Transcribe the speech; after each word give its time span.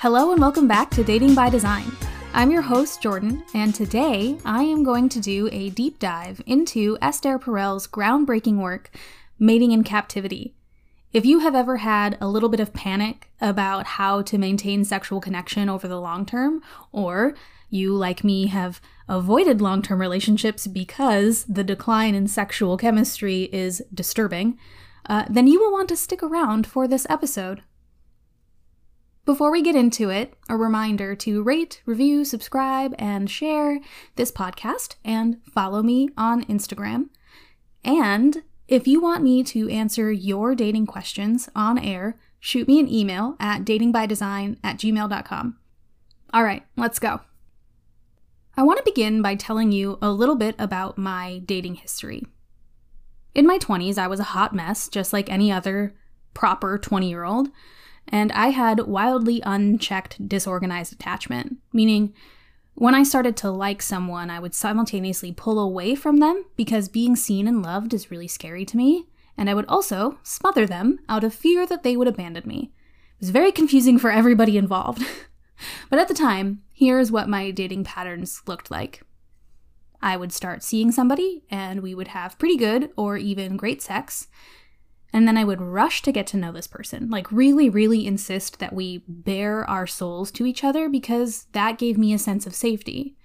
Hello 0.00 0.30
and 0.30 0.40
welcome 0.40 0.68
back 0.68 0.90
to 0.90 1.02
Dating 1.02 1.34
by 1.34 1.50
Design. 1.50 1.90
I'm 2.32 2.52
your 2.52 2.62
host, 2.62 3.02
Jordan, 3.02 3.42
and 3.52 3.74
today 3.74 4.38
I 4.44 4.62
am 4.62 4.84
going 4.84 5.08
to 5.08 5.18
do 5.18 5.48
a 5.50 5.70
deep 5.70 5.98
dive 5.98 6.40
into 6.46 6.96
Esther 7.02 7.36
Perel's 7.36 7.88
groundbreaking 7.88 8.58
work, 8.58 8.96
Mating 9.40 9.72
in 9.72 9.82
Captivity. 9.82 10.54
If 11.12 11.26
you 11.26 11.40
have 11.40 11.56
ever 11.56 11.78
had 11.78 12.16
a 12.20 12.28
little 12.28 12.48
bit 12.48 12.60
of 12.60 12.72
panic 12.72 13.32
about 13.40 13.86
how 13.86 14.22
to 14.22 14.38
maintain 14.38 14.84
sexual 14.84 15.20
connection 15.20 15.68
over 15.68 15.88
the 15.88 16.00
long 16.00 16.24
term, 16.24 16.62
or 16.92 17.34
you, 17.68 17.92
like 17.92 18.22
me, 18.22 18.46
have 18.46 18.80
avoided 19.08 19.60
long 19.60 19.82
term 19.82 20.00
relationships 20.00 20.68
because 20.68 21.42
the 21.46 21.64
decline 21.64 22.14
in 22.14 22.28
sexual 22.28 22.76
chemistry 22.76 23.48
is 23.52 23.82
disturbing, 23.92 24.60
uh, 25.06 25.24
then 25.28 25.48
you 25.48 25.58
will 25.58 25.72
want 25.72 25.88
to 25.88 25.96
stick 25.96 26.22
around 26.22 26.68
for 26.68 26.86
this 26.86 27.04
episode. 27.10 27.62
Before 29.28 29.52
we 29.52 29.60
get 29.60 29.76
into 29.76 30.08
it, 30.08 30.32
a 30.48 30.56
reminder 30.56 31.14
to 31.16 31.42
rate, 31.42 31.82
review, 31.84 32.24
subscribe, 32.24 32.94
and 32.98 33.28
share 33.28 33.78
this 34.16 34.32
podcast 34.32 34.94
and 35.04 35.36
follow 35.44 35.82
me 35.82 36.08
on 36.16 36.46
Instagram. 36.46 37.10
And 37.84 38.42
if 38.68 38.88
you 38.88 39.02
want 39.02 39.22
me 39.22 39.44
to 39.44 39.68
answer 39.68 40.10
your 40.10 40.54
dating 40.54 40.86
questions 40.86 41.50
on 41.54 41.78
air, 41.78 42.18
shoot 42.40 42.66
me 42.66 42.80
an 42.80 42.90
email 42.90 43.36
at 43.38 43.66
datingbydesign 43.66 44.56
at 44.64 44.78
gmail.com. 44.78 45.58
All 46.32 46.42
right, 46.42 46.64
let's 46.78 46.98
go. 46.98 47.20
I 48.56 48.62
want 48.62 48.78
to 48.78 48.90
begin 48.90 49.20
by 49.20 49.34
telling 49.34 49.72
you 49.72 49.98
a 50.00 50.10
little 50.10 50.36
bit 50.36 50.54
about 50.58 50.96
my 50.96 51.42
dating 51.44 51.74
history. 51.74 52.24
In 53.34 53.46
my 53.46 53.58
20s, 53.58 53.98
I 53.98 54.06
was 54.06 54.20
a 54.20 54.32
hot 54.32 54.54
mess, 54.54 54.88
just 54.88 55.12
like 55.12 55.30
any 55.30 55.52
other 55.52 55.94
proper 56.32 56.78
20 56.78 57.10
year 57.10 57.24
old 57.24 57.50
and 58.08 58.32
I 58.32 58.48
had 58.48 58.80
wildly 58.80 59.42
unchecked 59.44 60.28
disorganized 60.28 60.92
attachment, 60.92 61.58
meaning 61.72 62.14
when 62.74 62.94
I 62.94 63.02
started 63.02 63.36
to 63.38 63.50
like 63.50 63.82
someone, 63.82 64.30
I 64.30 64.38
would 64.38 64.54
simultaneously 64.54 65.32
pull 65.32 65.58
away 65.58 65.96
from 65.96 66.18
them 66.18 66.44
because 66.56 66.88
being 66.88 67.16
seen 67.16 67.48
and 67.48 67.60
loved 67.60 67.92
is 67.92 68.10
really 68.10 68.28
scary 68.28 68.64
to 68.66 68.76
me, 68.76 69.08
and 69.36 69.50
I 69.50 69.54
would 69.54 69.66
also 69.66 70.18
smother 70.22 70.64
them 70.64 71.00
out 71.08 71.24
of 71.24 71.34
fear 71.34 71.66
that 71.66 71.82
they 71.82 71.96
would 71.96 72.06
abandon 72.06 72.46
me. 72.46 72.72
It 73.16 73.22
was 73.22 73.30
very 73.30 73.50
confusing 73.50 73.98
for 73.98 74.12
everybody 74.12 74.56
involved. 74.56 75.04
but 75.90 75.98
at 75.98 76.06
the 76.06 76.14
time, 76.14 76.62
here's 76.72 77.10
what 77.10 77.28
my 77.28 77.50
dating 77.50 77.82
patterns 77.82 78.42
looked 78.46 78.70
like. 78.70 79.02
I 80.00 80.16
would 80.16 80.32
start 80.32 80.62
seeing 80.62 80.92
somebody, 80.92 81.42
and 81.50 81.80
we 81.80 81.96
would 81.96 82.08
have 82.08 82.38
pretty 82.38 82.56
good 82.56 82.90
or 82.96 83.16
even 83.16 83.56
great 83.56 83.82
sex, 83.82 84.28
and 85.12 85.26
then 85.26 85.36
I 85.36 85.44
would 85.44 85.60
rush 85.60 86.02
to 86.02 86.12
get 86.12 86.26
to 86.28 86.36
know 86.36 86.52
this 86.52 86.66
person, 86.66 87.08
like 87.08 87.32
really, 87.32 87.70
really 87.70 88.06
insist 88.06 88.58
that 88.58 88.72
we 88.72 89.02
bare 89.08 89.68
our 89.68 89.86
souls 89.86 90.30
to 90.32 90.46
each 90.46 90.62
other 90.62 90.88
because 90.88 91.46
that 91.52 91.78
gave 91.78 91.96
me 91.96 92.12
a 92.12 92.18
sense 92.18 92.46
of 92.46 92.54
safety. 92.54 93.16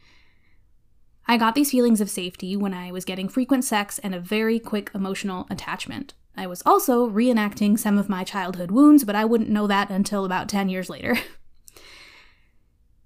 I 1.28 1.38
got 1.38 1.56
these 1.56 1.72
feelings 1.72 2.02
of 2.02 2.10
safety 2.10 2.56
when 2.56 2.74
I 2.74 2.92
was 2.92 3.06
getting 3.06 3.30
frequent 3.30 3.64
sex 3.64 4.00
and 4.00 4.14
a 4.16 4.20
very 4.20 4.60
quick 4.60 4.92
emotional 4.94 5.48
attachment. 5.50 6.14
I 6.36 6.48
was 6.48 6.64
also 6.66 7.10
reenacting 7.10 7.78
some 7.78 7.98
of 7.98 8.10
my 8.10 8.24
childhood 8.24 8.72
wounds, 8.72 9.04
but 9.04 9.16
I 9.16 9.26
wouldn't 9.26 9.50
know 9.50 9.68
that 9.68 9.90
until 9.90 10.26
about 10.26 10.50
10 10.50 10.70
years 10.70 10.90
later. 10.90 11.18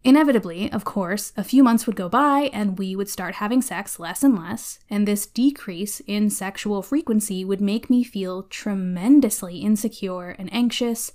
Inevitably, 0.08 0.72
of 0.72 0.86
course, 0.86 1.34
a 1.36 1.44
few 1.44 1.66
months 1.66 1.86
would 1.86 1.98
go 1.98 2.08
by 2.08 2.50
and 2.54 2.80
we 2.80 2.96
would 2.96 3.10
start 3.10 3.36
having 3.36 3.62
sex 3.62 4.00
less 4.00 4.24
and 4.24 4.38
less, 4.38 4.80
and 4.90 5.06
this 5.06 5.26
decrease 5.26 6.00
in 6.08 6.30
sexual 6.30 6.82
frequency 6.82 7.44
would 7.44 7.60
make 7.60 7.90
me 7.90 8.06
feel 8.06 8.44
tremendously 8.44 9.58
insecure 9.58 10.30
and 10.40 10.48
anxious, 10.54 11.12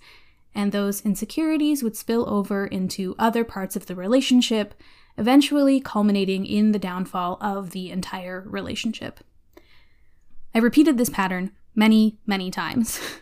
and 0.55 0.73
those 0.73 1.01
insecurities 1.07 1.83
would 1.83 1.97
spill 1.97 2.29
over 2.29 2.67
into 2.67 3.15
other 3.19 3.45
parts 3.45 3.77
of 3.77 3.87
the 3.87 3.97
relationship, 3.97 4.75
eventually 5.17 5.81
culminating 5.81 6.45
in 6.45 6.73
the 6.73 6.79
downfall 6.79 7.39
of 7.41 7.70
the 7.70 7.91
entire 7.91 8.45
relationship. 8.47 9.20
I 10.55 10.59
repeated 10.59 10.98
this 10.98 11.09
pattern 11.09 11.53
many, 11.74 12.19
many 12.27 12.51
times. 12.51 13.01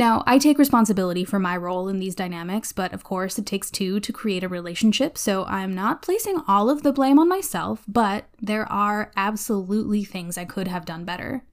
Now, 0.00 0.24
I 0.26 0.38
take 0.38 0.56
responsibility 0.56 1.26
for 1.26 1.38
my 1.38 1.54
role 1.58 1.86
in 1.86 1.98
these 1.98 2.14
dynamics, 2.14 2.72
but 2.72 2.94
of 2.94 3.04
course, 3.04 3.38
it 3.38 3.44
takes 3.44 3.70
two 3.70 4.00
to 4.00 4.12
create 4.14 4.42
a 4.42 4.48
relationship, 4.48 5.18
so 5.18 5.44
I'm 5.44 5.74
not 5.74 6.00
placing 6.00 6.40
all 6.48 6.70
of 6.70 6.82
the 6.82 6.90
blame 6.90 7.18
on 7.18 7.28
myself, 7.28 7.84
but 7.86 8.24
there 8.40 8.64
are 8.72 9.12
absolutely 9.14 10.02
things 10.04 10.38
I 10.38 10.46
could 10.46 10.68
have 10.68 10.86
done 10.86 11.04
better. 11.04 11.44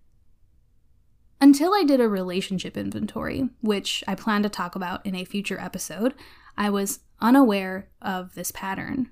Until 1.41 1.73
I 1.73 1.83
did 1.83 1.99
a 1.99 2.07
relationship 2.07 2.77
inventory, 2.77 3.49
which 3.59 4.01
I 4.07 4.15
plan 4.15 4.43
to 4.43 4.49
talk 4.49 4.77
about 4.77 5.05
in 5.05 5.13
a 5.13 5.25
future 5.25 5.59
episode, 5.59 6.13
I 6.57 6.69
was 6.69 7.01
unaware 7.19 7.89
of 8.01 8.33
this 8.35 8.51
pattern. 8.51 9.11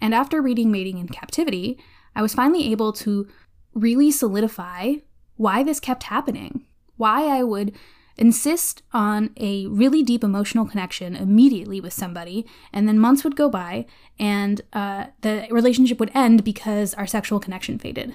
And 0.00 0.12
after 0.12 0.42
reading 0.42 0.72
Mating 0.72 0.98
in 0.98 1.06
Captivity, 1.06 1.78
I 2.16 2.22
was 2.22 2.34
finally 2.34 2.72
able 2.72 2.92
to 2.94 3.28
really 3.74 4.10
solidify 4.10 4.94
why 5.36 5.62
this 5.62 5.78
kept 5.78 6.02
happening, 6.02 6.64
why 6.96 7.28
I 7.28 7.44
would 7.44 7.72
insist 8.18 8.82
on 8.92 9.30
a 9.36 9.66
really 9.66 10.02
deep 10.02 10.24
emotional 10.24 10.66
connection 10.66 11.14
immediately 11.14 11.80
with 11.80 11.92
somebody, 11.92 12.46
and 12.72 12.88
then 12.88 12.98
months 12.98 13.24
would 13.24 13.36
go 13.36 13.48
by 13.48 13.86
and 14.18 14.62
uh, 14.72 15.06
the 15.20 15.46
relationship 15.50 16.00
would 16.00 16.10
end 16.14 16.44
because 16.44 16.94
our 16.94 17.06
sexual 17.06 17.40
connection 17.40 17.78
faded. 17.78 18.14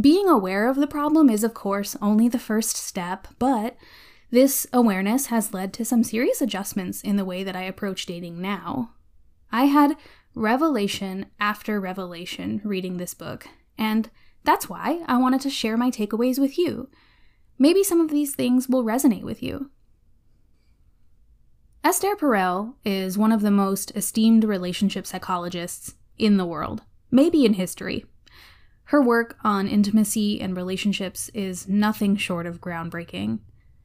Being 0.00 0.28
aware 0.28 0.68
of 0.68 0.76
the 0.76 0.86
problem 0.86 1.30
is, 1.30 1.44
of 1.44 1.54
course, 1.54 1.96
only 2.02 2.28
the 2.28 2.38
first 2.38 2.76
step, 2.76 3.28
but 3.38 3.76
this 4.30 4.66
awareness 4.72 5.26
has 5.26 5.54
led 5.54 5.72
to 5.74 5.84
some 5.84 6.04
serious 6.04 6.42
adjustments 6.42 7.00
in 7.00 7.16
the 7.16 7.24
way 7.24 7.42
that 7.42 7.56
I 7.56 7.62
approach 7.62 8.04
dating 8.04 8.40
now. 8.40 8.90
I 9.50 9.64
had 9.64 9.96
revelation 10.34 11.26
after 11.40 11.80
revelation 11.80 12.60
reading 12.64 12.98
this 12.98 13.14
book, 13.14 13.48
and 13.78 14.10
that's 14.44 14.68
why 14.68 15.02
I 15.06 15.16
wanted 15.16 15.40
to 15.42 15.50
share 15.50 15.78
my 15.78 15.90
takeaways 15.90 16.38
with 16.38 16.58
you. 16.58 16.90
Maybe 17.58 17.82
some 17.82 18.00
of 18.00 18.10
these 18.10 18.34
things 18.34 18.68
will 18.68 18.84
resonate 18.84 19.22
with 19.22 19.42
you. 19.42 19.70
Esther 21.82 22.16
Perel 22.16 22.74
is 22.84 23.16
one 23.16 23.32
of 23.32 23.40
the 23.40 23.50
most 23.50 23.92
esteemed 23.96 24.44
relationship 24.44 25.06
psychologists 25.06 25.94
in 26.18 26.36
the 26.36 26.46
world, 26.46 26.82
maybe 27.10 27.44
in 27.44 27.54
history. 27.54 28.04
Her 28.84 29.02
work 29.02 29.36
on 29.42 29.68
intimacy 29.68 30.40
and 30.40 30.56
relationships 30.56 31.30
is 31.34 31.68
nothing 31.68 32.16
short 32.16 32.46
of 32.46 32.60
groundbreaking. 32.60 33.40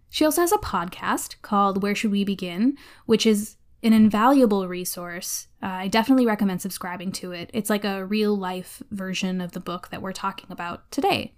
She 0.10 0.26
also 0.26 0.42
has 0.42 0.52
a 0.52 0.58
podcast 0.58 1.42
called 1.42 1.82
Where 1.82 1.96
Should 1.96 2.12
We 2.12 2.24
Begin, 2.24 2.78
which 3.06 3.26
is 3.26 3.58
an 3.82 3.94
invaluable 3.94 4.68
resource. 4.68 5.48
Uh, 5.62 5.68
I 5.68 5.88
definitely 5.88 6.26
recommend 6.26 6.62
subscribing 6.62 7.12
to 7.14 7.32
it. 7.32 7.50
It's 7.54 7.70
like 7.70 7.84
a 7.84 8.06
real 8.06 8.36
life 8.36 8.82
version 8.92 9.42
of 9.42 9.52
the 9.52 9.60
book 9.60 9.90
that 9.90 10.02
we're 10.02 10.14
talking 10.14 10.52
about 10.52 10.90
today. 10.92 11.34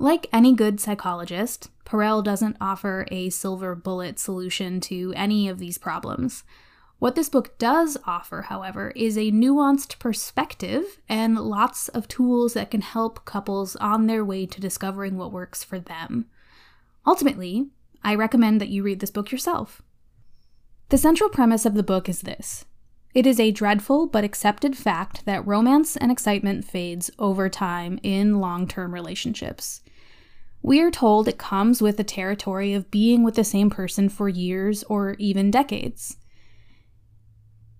Like 0.00 0.28
any 0.32 0.54
good 0.54 0.80
psychologist, 0.80 1.68
Perel 1.84 2.24
doesn't 2.24 2.56
offer 2.58 3.06
a 3.10 3.28
silver 3.28 3.74
bullet 3.74 4.18
solution 4.18 4.80
to 4.80 5.12
any 5.14 5.46
of 5.46 5.58
these 5.58 5.76
problems. 5.76 6.42
What 6.98 7.16
this 7.16 7.28
book 7.28 7.58
does 7.58 7.98
offer, 8.06 8.46
however, 8.48 8.94
is 8.96 9.18
a 9.18 9.30
nuanced 9.30 9.98
perspective 9.98 11.02
and 11.06 11.38
lots 11.38 11.88
of 11.88 12.08
tools 12.08 12.54
that 12.54 12.70
can 12.70 12.80
help 12.80 13.26
couples 13.26 13.76
on 13.76 14.06
their 14.06 14.24
way 14.24 14.46
to 14.46 14.58
discovering 14.58 15.18
what 15.18 15.32
works 15.32 15.62
for 15.62 15.78
them. 15.78 16.24
Ultimately, 17.06 17.68
I 18.02 18.14
recommend 18.14 18.58
that 18.62 18.70
you 18.70 18.82
read 18.82 19.00
this 19.00 19.10
book 19.10 19.30
yourself. 19.30 19.82
The 20.88 20.96
central 20.96 21.28
premise 21.28 21.66
of 21.66 21.74
the 21.74 21.82
book 21.82 22.08
is 22.08 22.22
this 22.22 22.64
it 23.14 23.26
is 23.26 23.40
a 23.40 23.50
dreadful 23.50 24.06
but 24.06 24.24
accepted 24.24 24.76
fact 24.76 25.24
that 25.24 25.46
romance 25.46 25.96
and 25.96 26.12
excitement 26.12 26.64
fades 26.64 27.10
over 27.18 27.48
time 27.48 27.98
in 28.02 28.40
long 28.40 28.68
term 28.68 28.94
relationships. 28.94 29.80
We 30.62 30.80
are 30.80 30.90
told 30.90 31.26
it 31.26 31.38
comes 31.38 31.80
with 31.80 31.96
the 31.96 32.04
territory 32.04 32.74
of 32.74 32.90
being 32.90 33.22
with 33.22 33.34
the 33.34 33.44
same 33.44 33.70
person 33.70 34.08
for 34.08 34.28
years 34.28 34.84
or 34.84 35.16
even 35.18 35.50
decades. 35.50 36.16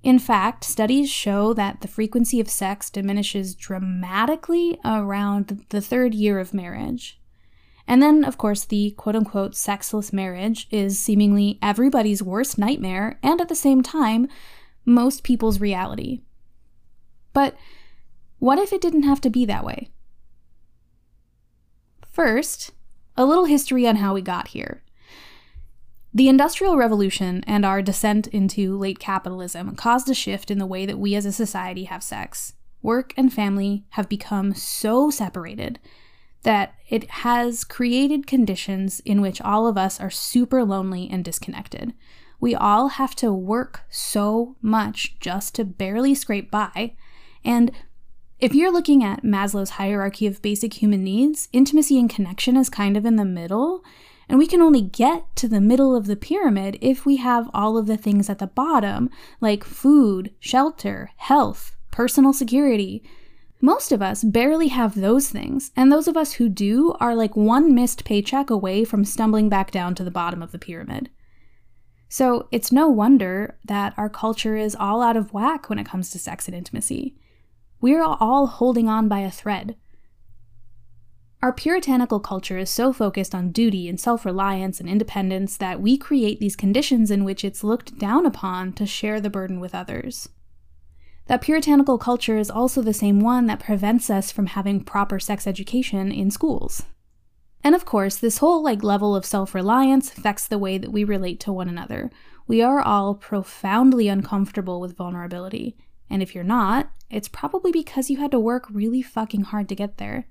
In 0.02 0.18
fact, 0.18 0.64
studies 0.64 1.10
show 1.10 1.52
that 1.52 1.82
the 1.82 1.88
frequency 1.88 2.40
of 2.40 2.48
sex 2.48 2.88
diminishes 2.88 3.54
dramatically 3.54 4.78
around 4.82 5.66
the 5.68 5.82
third 5.82 6.14
year 6.14 6.38
of 6.38 6.54
marriage. 6.54 7.20
And 7.86 8.02
then, 8.02 8.24
of 8.24 8.38
course, 8.38 8.64
the 8.64 8.92
quote 8.92 9.16
unquote 9.16 9.54
sexless 9.54 10.12
marriage 10.12 10.68
is 10.70 10.98
seemingly 10.98 11.58
everybody's 11.60 12.22
worst 12.22 12.56
nightmare 12.56 13.18
and 13.22 13.40
at 13.40 13.48
the 13.48 13.54
same 13.54 13.82
time, 13.82 14.28
most 14.84 15.22
people's 15.22 15.60
reality. 15.60 16.20
But 17.32 17.56
what 18.38 18.58
if 18.58 18.72
it 18.72 18.80
didn't 18.80 19.04
have 19.04 19.20
to 19.22 19.30
be 19.30 19.44
that 19.44 19.64
way? 19.64 19.90
First, 22.10 22.72
a 23.16 23.24
little 23.24 23.44
history 23.44 23.86
on 23.86 23.96
how 23.96 24.14
we 24.14 24.22
got 24.22 24.48
here. 24.48 24.82
The 26.12 26.28
Industrial 26.28 26.76
Revolution 26.76 27.44
and 27.46 27.64
our 27.64 27.82
descent 27.82 28.26
into 28.28 28.76
late 28.76 28.98
capitalism 28.98 29.76
caused 29.76 30.10
a 30.10 30.14
shift 30.14 30.50
in 30.50 30.58
the 30.58 30.66
way 30.66 30.84
that 30.84 30.98
we 30.98 31.14
as 31.14 31.24
a 31.24 31.32
society 31.32 31.84
have 31.84 32.02
sex. 32.02 32.54
Work 32.82 33.14
and 33.16 33.32
family 33.32 33.84
have 33.90 34.08
become 34.08 34.54
so 34.54 35.10
separated 35.10 35.78
that 36.42 36.74
it 36.88 37.08
has 37.10 37.62
created 37.62 38.26
conditions 38.26 39.00
in 39.00 39.20
which 39.20 39.40
all 39.40 39.66
of 39.68 39.76
us 39.76 40.00
are 40.00 40.10
super 40.10 40.64
lonely 40.64 41.08
and 41.10 41.24
disconnected. 41.24 41.92
We 42.40 42.54
all 42.54 42.88
have 42.88 43.14
to 43.16 43.32
work 43.32 43.82
so 43.90 44.56
much 44.62 45.18
just 45.20 45.54
to 45.56 45.64
barely 45.64 46.14
scrape 46.14 46.50
by. 46.50 46.94
And 47.44 47.70
if 48.38 48.54
you're 48.54 48.72
looking 48.72 49.04
at 49.04 49.22
Maslow's 49.22 49.70
hierarchy 49.70 50.26
of 50.26 50.40
basic 50.40 50.74
human 50.82 51.04
needs, 51.04 51.48
intimacy 51.52 51.98
and 51.98 52.08
connection 52.08 52.56
is 52.56 52.70
kind 52.70 52.96
of 52.96 53.04
in 53.04 53.16
the 53.16 53.24
middle. 53.26 53.84
And 54.30 54.38
we 54.38 54.46
can 54.46 54.62
only 54.62 54.80
get 54.80 55.24
to 55.36 55.48
the 55.48 55.60
middle 55.60 55.94
of 55.94 56.06
the 56.06 56.16
pyramid 56.16 56.78
if 56.80 57.04
we 57.04 57.16
have 57.16 57.50
all 57.52 57.76
of 57.76 57.86
the 57.86 57.98
things 57.98 58.30
at 58.30 58.38
the 58.38 58.46
bottom, 58.46 59.10
like 59.40 59.62
food, 59.62 60.32
shelter, 60.40 61.10
health, 61.16 61.76
personal 61.90 62.32
security. 62.32 63.02
Most 63.60 63.92
of 63.92 64.00
us 64.00 64.24
barely 64.24 64.68
have 64.68 64.94
those 64.94 65.28
things, 65.28 65.70
and 65.76 65.92
those 65.92 66.08
of 66.08 66.16
us 66.16 66.34
who 66.34 66.48
do 66.48 66.94
are 67.00 67.14
like 67.14 67.36
one 67.36 67.74
missed 67.74 68.04
paycheck 68.04 68.48
away 68.48 68.84
from 68.84 69.04
stumbling 69.04 69.50
back 69.50 69.70
down 69.70 69.94
to 69.96 70.04
the 70.04 70.10
bottom 70.10 70.42
of 70.42 70.52
the 70.52 70.58
pyramid. 70.58 71.10
So 72.12 72.48
it's 72.50 72.72
no 72.72 72.88
wonder 72.88 73.56
that 73.64 73.94
our 73.96 74.08
culture 74.08 74.56
is 74.56 74.74
all 74.74 75.00
out 75.00 75.16
of 75.16 75.32
whack 75.32 75.70
when 75.70 75.78
it 75.78 75.86
comes 75.86 76.10
to 76.10 76.18
sex 76.18 76.48
and 76.48 76.56
intimacy. 76.56 77.14
We're 77.80 78.02
all 78.02 78.48
holding 78.48 78.88
on 78.88 79.06
by 79.06 79.20
a 79.20 79.30
thread. 79.30 79.76
Our 81.40 81.52
puritanical 81.52 82.18
culture 82.18 82.58
is 82.58 82.68
so 82.68 82.92
focused 82.92 83.32
on 83.32 83.52
duty 83.52 83.88
and 83.88 83.98
self 83.98 84.26
reliance 84.26 84.80
and 84.80 84.88
independence 84.88 85.56
that 85.58 85.80
we 85.80 85.96
create 85.96 86.40
these 86.40 86.56
conditions 86.56 87.12
in 87.12 87.22
which 87.22 87.44
it's 87.44 87.62
looked 87.62 87.96
down 87.96 88.26
upon 88.26 88.72
to 88.72 88.86
share 88.86 89.20
the 89.20 89.30
burden 89.30 89.60
with 89.60 89.72
others. 89.72 90.28
That 91.28 91.42
puritanical 91.42 91.96
culture 91.96 92.36
is 92.36 92.50
also 92.50 92.82
the 92.82 92.92
same 92.92 93.20
one 93.20 93.46
that 93.46 93.60
prevents 93.60 94.10
us 94.10 94.32
from 94.32 94.46
having 94.46 94.82
proper 94.82 95.20
sex 95.20 95.46
education 95.46 96.10
in 96.10 96.32
schools. 96.32 96.82
And 97.62 97.74
of 97.74 97.84
course, 97.84 98.16
this 98.16 98.38
whole 98.38 98.62
like 98.62 98.82
level 98.82 99.14
of 99.14 99.26
self-reliance 99.26 100.12
affects 100.12 100.48
the 100.48 100.58
way 100.58 100.78
that 100.78 100.92
we 100.92 101.04
relate 101.04 101.40
to 101.40 101.52
one 101.52 101.68
another. 101.68 102.10
We 102.46 102.62
are 102.62 102.80
all 102.80 103.14
profoundly 103.14 104.08
uncomfortable 104.08 104.80
with 104.80 104.96
vulnerability, 104.96 105.76
and 106.08 106.22
if 106.22 106.34
you're 106.34 106.42
not, 106.42 106.90
it's 107.10 107.28
probably 107.28 107.70
because 107.70 108.10
you 108.10 108.16
had 108.16 108.30
to 108.32 108.40
work 108.40 108.66
really 108.70 109.02
fucking 109.02 109.42
hard 109.42 109.68
to 109.68 109.74
get 109.74 109.98
there. 109.98 110.26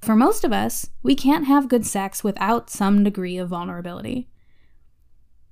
For 0.00 0.16
most 0.16 0.44
of 0.44 0.52
us, 0.52 0.90
we 1.02 1.14
can't 1.14 1.46
have 1.46 1.68
good 1.68 1.84
sex 1.84 2.24
without 2.24 2.70
some 2.70 3.04
degree 3.04 3.36
of 3.36 3.48
vulnerability. 3.48 4.28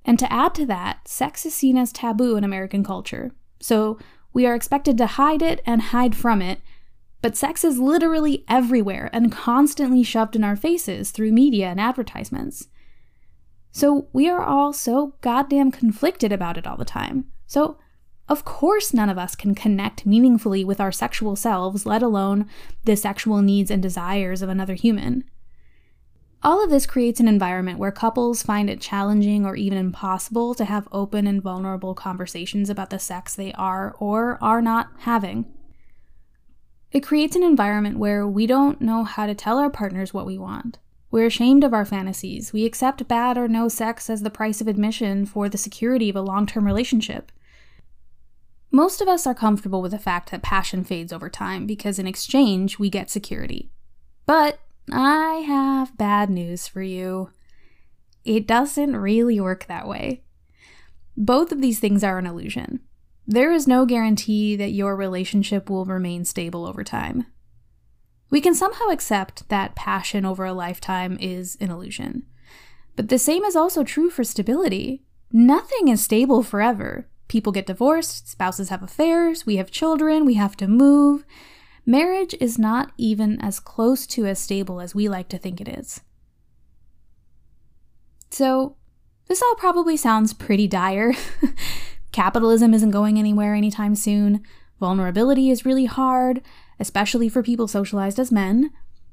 And 0.04 0.18
to 0.18 0.32
add 0.32 0.54
to 0.54 0.66
that, 0.66 1.06
sex 1.06 1.44
is 1.44 1.54
seen 1.54 1.76
as 1.76 1.92
taboo 1.92 2.36
in 2.36 2.44
American 2.44 2.82
culture. 2.82 3.32
So 3.60 3.98
we 4.32 4.46
are 4.46 4.54
expected 4.54 4.96
to 4.98 5.06
hide 5.06 5.42
it 5.42 5.60
and 5.66 5.82
hide 5.82 6.16
from 6.16 6.40
it, 6.40 6.60
but 7.20 7.36
sex 7.36 7.64
is 7.64 7.78
literally 7.78 8.44
everywhere 8.48 9.10
and 9.12 9.32
constantly 9.32 10.02
shoved 10.02 10.36
in 10.36 10.44
our 10.44 10.56
faces 10.56 11.10
through 11.10 11.32
media 11.32 11.66
and 11.66 11.80
advertisements. 11.80 12.68
So 13.70 14.08
we 14.12 14.28
are 14.28 14.42
all 14.42 14.72
so 14.72 15.14
goddamn 15.20 15.70
conflicted 15.70 16.32
about 16.32 16.56
it 16.56 16.66
all 16.66 16.76
the 16.76 16.84
time. 16.84 17.26
So 17.46 17.78
of 18.28 18.44
course, 18.44 18.92
none 18.92 19.08
of 19.08 19.16
us 19.16 19.34
can 19.34 19.54
connect 19.54 20.04
meaningfully 20.04 20.62
with 20.62 20.80
our 20.80 20.92
sexual 20.92 21.34
selves, 21.34 21.86
let 21.86 22.02
alone 22.02 22.46
the 22.84 22.94
sexual 22.94 23.40
needs 23.40 23.70
and 23.70 23.82
desires 23.82 24.42
of 24.42 24.50
another 24.50 24.74
human. 24.74 25.24
All 26.42 26.62
of 26.62 26.70
this 26.70 26.86
creates 26.86 27.20
an 27.20 27.26
environment 27.26 27.78
where 27.78 27.90
couples 27.90 28.42
find 28.42 28.68
it 28.70 28.80
challenging 28.80 29.44
or 29.44 29.56
even 29.56 29.78
impossible 29.78 30.54
to 30.54 30.66
have 30.66 30.86
open 30.92 31.26
and 31.26 31.42
vulnerable 31.42 31.94
conversations 31.94 32.70
about 32.70 32.90
the 32.90 32.98
sex 32.98 33.34
they 33.34 33.52
are 33.54 33.96
or 33.98 34.38
are 34.42 34.62
not 34.62 34.90
having. 34.98 35.46
It 36.90 37.00
creates 37.00 37.36
an 37.36 37.42
environment 37.42 37.98
where 37.98 38.26
we 38.26 38.46
don't 38.46 38.80
know 38.80 39.04
how 39.04 39.26
to 39.26 39.34
tell 39.34 39.58
our 39.58 39.70
partners 39.70 40.14
what 40.14 40.26
we 40.26 40.38
want. 40.38 40.78
We're 41.10 41.26
ashamed 41.26 41.64
of 41.64 41.74
our 41.74 41.84
fantasies. 41.84 42.52
We 42.52 42.64
accept 42.64 43.08
bad 43.08 43.38
or 43.38 43.48
no 43.48 43.68
sex 43.68 44.10
as 44.10 44.22
the 44.22 44.30
price 44.30 44.60
of 44.60 44.68
admission 44.68 45.26
for 45.26 45.48
the 45.48 45.58
security 45.58 46.08
of 46.10 46.16
a 46.16 46.22
long 46.22 46.46
term 46.46 46.64
relationship. 46.64 47.32
Most 48.70 49.00
of 49.00 49.08
us 49.08 49.26
are 49.26 49.34
comfortable 49.34 49.80
with 49.80 49.92
the 49.92 49.98
fact 49.98 50.30
that 50.30 50.42
passion 50.42 50.84
fades 50.84 51.12
over 51.12 51.30
time 51.30 51.66
because 51.66 51.98
in 51.98 52.06
exchange 52.06 52.78
we 52.78 52.90
get 52.90 53.10
security. 53.10 53.70
But 54.26 54.60
I 54.92 55.44
have 55.46 55.96
bad 55.96 56.28
news 56.28 56.68
for 56.68 56.82
you. 56.82 57.30
It 58.24 58.46
doesn't 58.46 58.96
really 58.96 59.40
work 59.40 59.66
that 59.66 59.88
way. 59.88 60.22
Both 61.16 61.50
of 61.50 61.62
these 61.62 61.80
things 61.80 62.04
are 62.04 62.18
an 62.18 62.26
illusion. 62.26 62.80
There 63.30 63.52
is 63.52 63.68
no 63.68 63.84
guarantee 63.84 64.56
that 64.56 64.70
your 64.70 64.96
relationship 64.96 65.68
will 65.68 65.84
remain 65.84 66.24
stable 66.24 66.64
over 66.64 66.82
time. 66.82 67.26
We 68.30 68.40
can 68.40 68.54
somehow 68.54 68.86
accept 68.86 69.46
that 69.50 69.74
passion 69.74 70.24
over 70.24 70.46
a 70.46 70.54
lifetime 70.54 71.18
is 71.20 71.54
an 71.60 71.70
illusion. 71.70 72.22
But 72.96 73.10
the 73.10 73.18
same 73.18 73.44
is 73.44 73.54
also 73.54 73.84
true 73.84 74.08
for 74.08 74.24
stability. 74.24 75.04
Nothing 75.30 75.88
is 75.88 76.02
stable 76.02 76.42
forever. 76.42 77.06
People 77.28 77.52
get 77.52 77.66
divorced, 77.66 78.30
spouses 78.30 78.70
have 78.70 78.82
affairs, 78.82 79.44
we 79.44 79.56
have 79.56 79.70
children, 79.70 80.24
we 80.24 80.34
have 80.34 80.56
to 80.56 80.66
move. 80.66 81.26
Marriage 81.84 82.34
is 82.40 82.58
not 82.58 82.92
even 82.96 83.38
as 83.42 83.60
close 83.60 84.06
to 84.06 84.24
as 84.24 84.38
stable 84.38 84.80
as 84.80 84.94
we 84.94 85.06
like 85.06 85.28
to 85.28 85.38
think 85.38 85.60
it 85.60 85.68
is. 85.68 86.00
So, 88.30 88.76
this 89.26 89.42
all 89.42 89.54
probably 89.56 89.98
sounds 89.98 90.32
pretty 90.32 90.66
dire. 90.66 91.12
Capitalism 92.12 92.74
isn't 92.74 92.90
going 92.90 93.18
anywhere 93.18 93.54
anytime 93.54 93.94
soon. 93.94 94.42
Vulnerability 94.80 95.50
is 95.50 95.66
really 95.66 95.86
hard, 95.86 96.42
especially 96.78 97.28
for 97.28 97.42
people 97.42 97.68
socialized 97.68 98.18
as 98.18 98.32
men. 98.32 98.70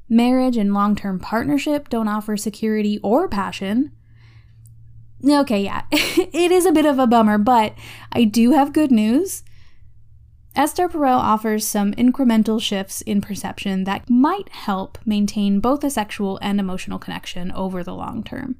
Marriage 0.08 0.58
and 0.58 0.74
long 0.74 0.96
term 0.96 1.20
partnership 1.20 1.90
don't 1.90 2.08
offer 2.08 2.38
security 2.38 3.00
or 3.02 3.28
passion. 3.28 3.92
Okay, 5.28 5.64
yeah, 5.64 5.84
it 5.92 6.52
is 6.52 6.66
a 6.66 6.72
bit 6.72 6.86
of 6.86 7.00
a 7.00 7.08
bummer, 7.08 7.38
but 7.38 7.74
I 8.12 8.26
do 8.26 8.52
have 8.52 8.74
good 8.74 8.92
news. 8.92 9.44
Esther 10.56 10.88
Perel 10.88 11.18
offers 11.18 11.68
some 11.68 11.94
incremental 11.94 12.62
shifts 12.62 13.02
in 13.02 13.20
perception 13.20 13.84
that 13.84 14.10
might 14.10 14.48
help 14.50 14.98
maintain 15.06 15.60
both 15.60 15.84
a 15.84 15.90
sexual 15.90 16.40
and 16.42 16.60
emotional 16.60 17.00
connection 17.00 17.52
over 17.52 17.84
the 17.84 17.94
long 17.94 18.24
term. 18.24 18.56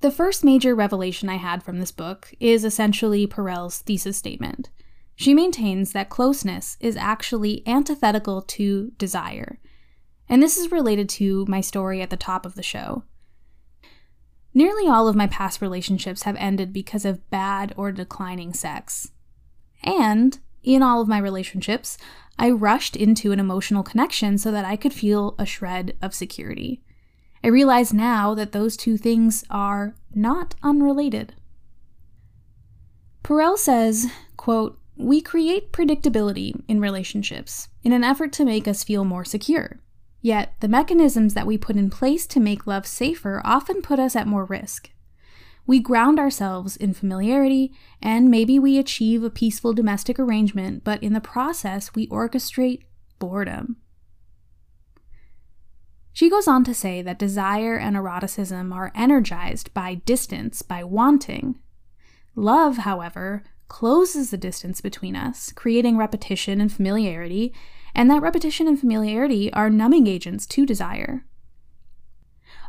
The 0.00 0.10
first 0.10 0.44
major 0.44 0.74
revelation 0.74 1.28
I 1.28 1.36
had 1.36 1.62
from 1.62 1.78
this 1.78 1.92
book 1.92 2.34
is 2.38 2.64
essentially 2.64 3.26
Perel's 3.26 3.78
thesis 3.78 4.16
statement. 4.16 4.70
She 5.14 5.32
maintains 5.32 5.92
that 5.92 6.10
closeness 6.10 6.76
is 6.80 6.96
actually 6.96 7.66
antithetical 7.66 8.42
to 8.42 8.92
desire. 8.98 9.58
And 10.28 10.42
this 10.42 10.58
is 10.58 10.70
related 10.70 11.08
to 11.10 11.46
my 11.48 11.62
story 11.62 12.02
at 12.02 12.10
the 12.10 12.16
top 12.16 12.44
of 12.44 12.54
the 12.54 12.62
show. 12.62 13.04
Nearly 14.52 14.86
all 14.86 15.08
of 15.08 15.16
my 15.16 15.26
past 15.26 15.62
relationships 15.62 16.24
have 16.24 16.36
ended 16.36 16.72
because 16.72 17.04
of 17.04 17.28
bad 17.30 17.72
or 17.76 17.92
declining 17.92 18.52
sex. 18.52 19.12
And 19.82 20.38
in 20.62 20.82
all 20.82 21.00
of 21.00 21.08
my 21.08 21.18
relationships, 21.18 21.96
I 22.38 22.50
rushed 22.50 22.96
into 22.96 23.32
an 23.32 23.40
emotional 23.40 23.82
connection 23.82 24.36
so 24.36 24.50
that 24.52 24.64
I 24.64 24.76
could 24.76 24.92
feel 24.92 25.34
a 25.38 25.46
shred 25.46 25.96
of 26.02 26.14
security. 26.14 26.82
I 27.46 27.50
realize 27.50 27.92
now 27.92 28.34
that 28.34 28.50
those 28.50 28.76
two 28.76 28.96
things 28.96 29.44
are 29.48 29.94
not 30.12 30.56
unrelated. 30.64 31.36
Perel 33.22 33.56
says, 33.56 34.08
quote, 34.36 34.80
We 34.96 35.20
create 35.20 35.70
predictability 35.70 36.60
in 36.66 36.80
relationships 36.80 37.68
in 37.84 37.92
an 37.92 38.02
effort 38.02 38.32
to 38.32 38.44
make 38.44 38.66
us 38.66 38.82
feel 38.82 39.04
more 39.04 39.24
secure. 39.24 39.78
Yet, 40.20 40.54
the 40.58 40.66
mechanisms 40.66 41.34
that 41.34 41.46
we 41.46 41.56
put 41.56 41.76
in 41.76 41.88
place 41.88 42.26
to 42.26 42.40
make 42.40 42.66
love 42.66 42.84
safer 42.84 43.40
often 43.44 43.80
put 43.80 44.00
us 44.00 44.16
at 44.16 44.26
more 44.26 44.44
risk. 44.44 44.90
We 45.68 45.78
ground 45.78 46.18
ourselves 46.18 46.76
in 46.76 46.94
familiarity, 46.94 47.72
and 48.02 48.28
maybe 48.28 48.58
we 48.58 48.76
achieve 48.76 49.22
a 49.22 49.30
peaceful 49.30 49.72
domestic 49.72 50.18
arrangement, 50.18 50.82
but 50.82 51.00
in 51.00 51.12
the 51.12 51.20
process, 51.20 51.94
we 51.94 52.08
orchestrate 52.08 52.86
boredom. 53.20 53.76
She 56.16 56.30
goes 56.30 56.48
on 56.48 56.64
to 56.64 56.72
say 56.72 57.02
that 57.02 57.18
desire 57.18 57.76
and 57.76 57.94
eroticism 57.94 58.72
are 58.72 58.90
energized 58.94 59.74
by 59.74 59.96
distance, 59.96 60.62
by 60.62 60.82
wanting. 60.82 61.56
Love, 62.34 62.78
however, 62.78 63.44
closes 63.68 64.30
the 64.30 64.38
distance 64.38 64.80
between 64.80 65.14
us, 65.14 65.52
creating 65.52 65.98
repetition 65.98 66.58
and 66.58 66.72
familiarity, 66.72 67.52
and 67.94 68.08
that 68.10 68.22
repetition 68.22 68.66
and 68.66 68.80
familiarity 68.80 69.52
are 69.52 69.68
numbing 69.68 70.06
agents 70.06 70.46
to 70.46 70.64
desire. 70.64 71.26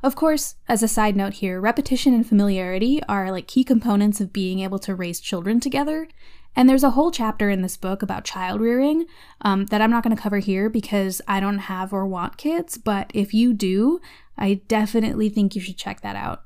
Of 0.04 0.18
course, 0.18 0.56
as 0.68 0.84
a 0.84 0.89
side 0.89 1.16
note 1.16 1.36
here, 1.36 1.62
repetition 1.62 2.13
and 2.13 2.27
familiarity 2.27 3.01
are 3.08 3.32
like 3.32 3.48
key 3.48 3.63
components 3.63 4.20
of 4.20 4.34
being 4.34 4.60
able 4.60 4.80
to 4.80 4.94
raise 4.94 5.22
children 5.22 5.62
together. 5.62 6.10
And 6.57 6.67
there's 6.67 6.83
a 6.83 6.89
whole 6.89 7.11
chapter 7.11 7.51
in 7.51 7.61
this 7.61 7.77
book 7.77 8.01
about 8.01 8.23
child 8.23 8.59
rearing 8.61 9.05
um, 9.41 9.67
that 9.67 9.79
I'm 9.79 9.91
not 9.91 10.03
going 10.03 10.15
to 10.15 10.21
cover 10.21 10.39
here 10.39 10.71
because 10.71 11.21
I 11.27 11.39
don't 11.39 11.59
have 11.59 11.93
or 11.93 12.07
want 12.07 12.37
kids. 12.37 12.79
But 12.79 13.11
if 13.13 13.31
you 13.31 13.53
do, 13.53 14.01
I 14.39 14.55
definitely 14.67 15.29
think 15.29 15.53
you 15.53 15.61
should 15.61 15.77
check 15.77 16.01
that 16.01 16.15
out. 16.15 16.41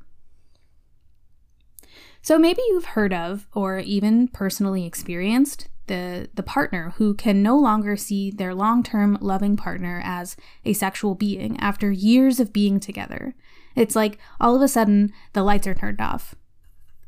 So 2.21 2.37
maybe 2.37 2.61
you've 2.67 2.87
heard 2.87 3.13
of 3.13 3.47
or 3.53 3.79
even 3.79 4.27
personally 4.27 4.85
experienced 4.85 5.69
the, 5.87 6.29
the 6.33 6.43
partner 6.43 6.93
who 6.97 7.13
can 7.13 7.41
no 7.41 7.57
longer 7.57 7.95
see 7.95 8.31
their 8.31 8.53
long 8.53 8.83
term 8.83 9.17
loving 9.21 9.55
partner 9.55 10.01
as 10.03 10.35
a 10.65 10.73
sexual 10.73 11.15
being 11.15 11.57
after 11.61 11.89
years 11.89 12.41
of 12.41 12.51
being 12.51 12.81
together. 12.81 13.33
It's 13.77 13.95
like 13.95 14.17
all 14.41 14.57
of 14.57 14.61
a 14.61 14.67
sudden 14.67 15.13
the 15.31 15.41
lights 15.41 15.67
are 15.67 15.73
turned 15.73 16.01
off. 16.01 16.35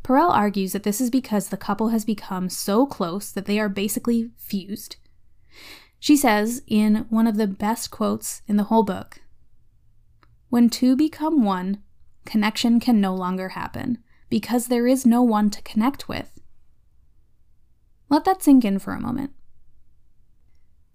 Perel 0.03 0.29
argues 0.29 0.73
that 0.73 0.83
this 0.83 0.99
is 0.99 1.09
because 1.09 1.47
the 1.47 1.57
couple 1.57 1.89
has 1.89 2.03
become 2.03 2.49
so 2.49 2.85
close 2.85 3.31
that 3.31 3.45
they 3.45 3.59
are 3.59 3.69
basically 3.69 4.31
fused. 4.37 4.97
She 5.99 6.17
says 6.17 6.61
in 6.67 7.05
one 7.09 7.27
of 7.27 7.37
the 7.37 7.47
best 7.47 7.89
quotes 7.89 8.41
in 8.45 8.57
the 8.57 8.65
whole 8.65 8.83
book 8.83 9.21
When 10.49 10.69
two 10.69 10.97
become 10.97 11.43
one, 11.43 11.81
connection 12.25 12.81
can 12.81 12.99
no 12.99 13.15
longer 13.15 13.49
happen 13.49 13.99
because 14.29 14.67
there 14.67 14.87
is 14.87 15.05
no 15.05 15.21
one 15.21 15.49
to 15.51 15.61
connect 15.61 16.09
with. 16.09 16.39
Let 18.09 18.25
that 18.25 18.43
sink 18.43 18.65
in 18.65 18.79
for 18.79 18.93
a 18.93 18.99
moment. 18.99 19.31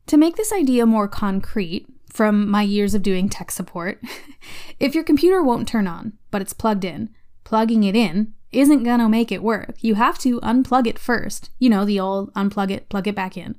To 0.08 0.16
make 0.16 0.36
this 0.36 0.52
idea 0.52 0.86
more 0.86 1.08
concrete, 1.08 1.86
from 2.12 2.48
my 2.48 2.62
years 2.62 2.94
of 2.94 3.02
doing 3.02 3.28
tech 3.28 3.50
support, 3.50 4.02
if 4.80 4.94
your 4.94 5.04
computer 5.04 5.42
won't 5.42 5.68
turn 5.68 5.86
on, 5.86 6.14
but 6.30 6.42
it's 6.42 6.52
plugged 6.52 6.84
in, 6.84 7.10
plugging 7.44 7.84
it 7.84 7.94
in 7.94 8.34
isn't 8.52 8.82
gonna 8.82 9.08
make 9.08 9.30
it 9.30 9.42
work. 9.42 9.76
You 9.80 9.94
have 9.96 10.18
to 10.20 10.40
unplug 10.40 10.86
it 10.86 10.98
first. 10.98 11.50
You 11.58 11.68
know, 11.68 11.84
the 11.84 12.00
old 12.00 12.32
unplug 12.34 12.70
it, 12.70 12.88
plug 12.88 13.06
it 13.06 13.14
back 13.14 13.36
in. 13.36 13.56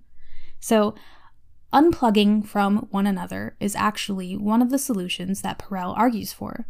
So, 0.60 0.96
unplugging 1.72 2.46
from 2.46 2.88
one 2.90 3.06
another 3.06 3.56
is 3.60 3.76
actually 3.76 4.36
one 4.36 4.62
of 4.62 4.72
the 4.72 4.80
solutions 4.80 5.42
that 5.42 5.60
Perel 5.60 5.98
argues 5.98 6.34
for. 6.34 6.66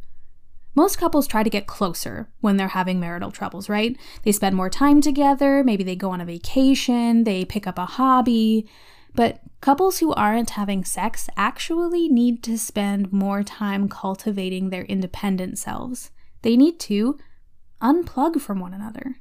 Most 0.75 0.97
couples 0.97 1.27
try 1.27 1.43
to 1.43 1.49
get 1.49 1.67
closer 1.67 2.29
when 2.41 2.57
they're 2.57 2.69
having 2.69 2.99
marital 2.99 3.31
troubles, 3.31 3.69
right? 3.69 3.97
They 4.23 4.31
spend 4.31 4.55
more 4.55 4.69
time 4.69 5.01
together, 5.01 5.63
maybe 5.63 5.83
they 5.83 5.95
go 5.95 6.11
on 6.11 6.21
a 6.21 6.25
vacation, 6.25 7.23
they 7.23 7.43
pick 7.43 7.65
up 7.65 7.77
a 7.79 7.85
hobby. 7.85 8.69
But 9.15 9.41
couples 9.61 9.99
who 9.99 10.13
aren't 10.13 10.51
having 10.51 10.85
sex 10.85 11.29
actually 11.35 12.07
need 12.07 12.43
to 12.43 12.57
spend 12.57 13.11
more 13.11 13.43
time 13.43 13.89
cultivating 13.89 14.69
their 14.69 14.83
independent 14.83 15.57
selves. 15.57 16.11
They 16.43 16.55
need 16.55 16.79
to 16.81 17.17
unplug 17.81 18.41
from 18.41 18.59
one 18.59 18.73
another. 18.73 19.17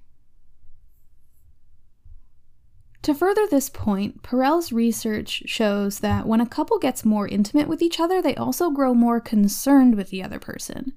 To 3.02 3.14
further 3.14 3.46
this 3.46 3.70
point, 3.70 4.22
Perel's 4.22 4.72
research 4.72 5.44
shows 5.46 6.00
that 6.00 6.26
when 6.26 6.40
a 6.40 6.46
couple 6.46 6.78
gets 6.78 7.04
more 7.04 7.28
intimate 7.28 7.68
with 7.68 7.80
each 7.80 8.00
other, 8.00 8.20
they 8.20 8.34
also 8.34 8.70
grow 8.70 8.92
more 8.92 9.20
concerned 9.20 9.94
with 9.94 10.10
the 10.10 10.22
other 10.22 10.38
person. 10.38 10.92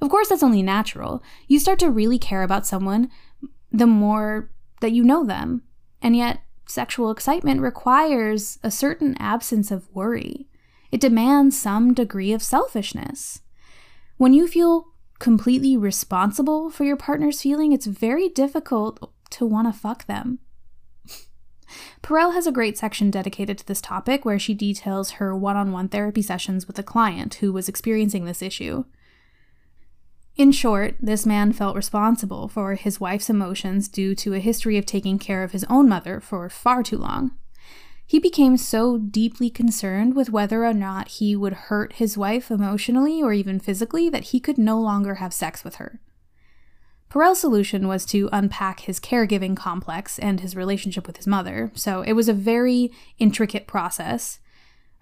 Of 0.00 0.08
course, 0.08 0.28
that's 0.28 0.42
only 0.42 0.62
natural. 0.62 1.22
You 1.48 1.58
start 1.58 1.78
to 1.80 1.90
really 1.90 2.18
care 2.18 2.42
about 2.42 2.66
someone 2.66 3.10
the 3.70 3.86
more 3.86 4.50
that 4.80 4.92
you 4.92 5.04
know 5.04 5.24
them. 5.24 5.62
And 6.00 6.16
yet, 6.16 6.40
sexual 6.66 7.10
excitement 7.10 7.60
requires 7.60 8.58
a 8.62 8.70
certain 8.70 9.16
absence 9.18 9.70
of 9.70 9.92
worry. 9.92 10.48
It 10.90 11.00
demands 11.00 11.60
some 11.60 11.92
degree 11.92 12.32
of 12.32 12.42
selfishness. 12.42 13.42
When 14.16 14.32
you 14.32 14.48
feel 14.48 14.86
completely 15.20 15.76
responsible 15.76 16.70
for 16.70 16.82
your 16.82 16.96
partner's 16.96 17.42
feeling, 17.42 17.72
it's 17.72 17.86
very 17.86 18.28
difficult 18.28 19.12
to 19.30 19.46
want 19.46 19.72
to 19.72 19.78
fuck 19.78 20.06
them. 20.06 20.40
Perel 22.02 22.34
has 22.34 22.48
a 22.48 22.52
great 22.52 22.76
section 22.76 23.12
dedicated 23.12 23.58
to 23.58 23.66
this 23.66 23.80
topic 23.80 24.24
where 24.24 24.38
she 24.38 24.54
details 24.54 25.12
her 25.12 25.36
one 25.36 25.56
on 25.56 25.70
one 25.70 25.88
therapy 25.88 26.22
sessions 26.22 26.66
with 26.66 26.78
a 26.78 26.82
client 26.82 27.34
who 27.34 27.52
was 27.52 27.68
experiencing 27.68 28.24
this 28.24 28.42
issue. 28.42 28.84
In 30.36 30.52
short, 30.52 30.96
this 31.00 31.26
man 31.26 31.52
felt 31.52 31.76
responsible 31.76 32.48
for 32.48 32.74
his 32.74 32.98
wife's 32.98 33.28
emotions 33.28 33.88
due 33.88 34.14
to 34.16 34.34
a 34.34 34.40
history 34.40 34.78
of 34.78 34.86
taking 34.86 35.18
care 35.18 35.44
of 35.44 35.52
his 35.52 35.64
own 35.64 35.88
mother 35.88 36.18
for 36.18 36.48
far 36.48 36.82
too 36.82 36.96
long. 36.96 37.32
He 38.10 38.18
became 38.18 38.56
so 38.56 38.98
deeply 38.98 39.50
concerned 39.50 40.16
with 40.16 40.30
whether 40.30 40.66
or 40.66 40.74
not 40.74 41.06
he 41.06 41.36
would 41.36 41.52
hurt 41.52 41.92
his 41.92 42.18
wife 42.18 42.50
emotionally 42.50 43.22
or 43.22 43.32
even 43.32 43.60
physically 43.60 44.08
that 44.08 44.30
he 44.34 44.40
could 44.40 44.58
no 44.58 44.80
longer 44.80 45.14
have 45.14 45.32
sex 45.32 45.62
with 45.62 45.76
her. 45.76 46.00
Perel's 47.08 47.38
solution 47.38 47.86
was 47.86 48.04
to 48.06 48.28
unpack 48.32 48.80
his 48.80 48.98
caregiving 48.98 49.56
complex 49.56 50.18
and 50.18 50.40
his 50.40 50.56
relationship 50.56 51.06
with 51.06 51.18
his 51.18 51.28
mother, 51.28 51.70
so 51.76 52.02
it 52.02 52.14
was 52.14 52.28
a 52.28 52.32
very 52.32 52.90
intricate 53.20 53.68
process. 53.68 54.40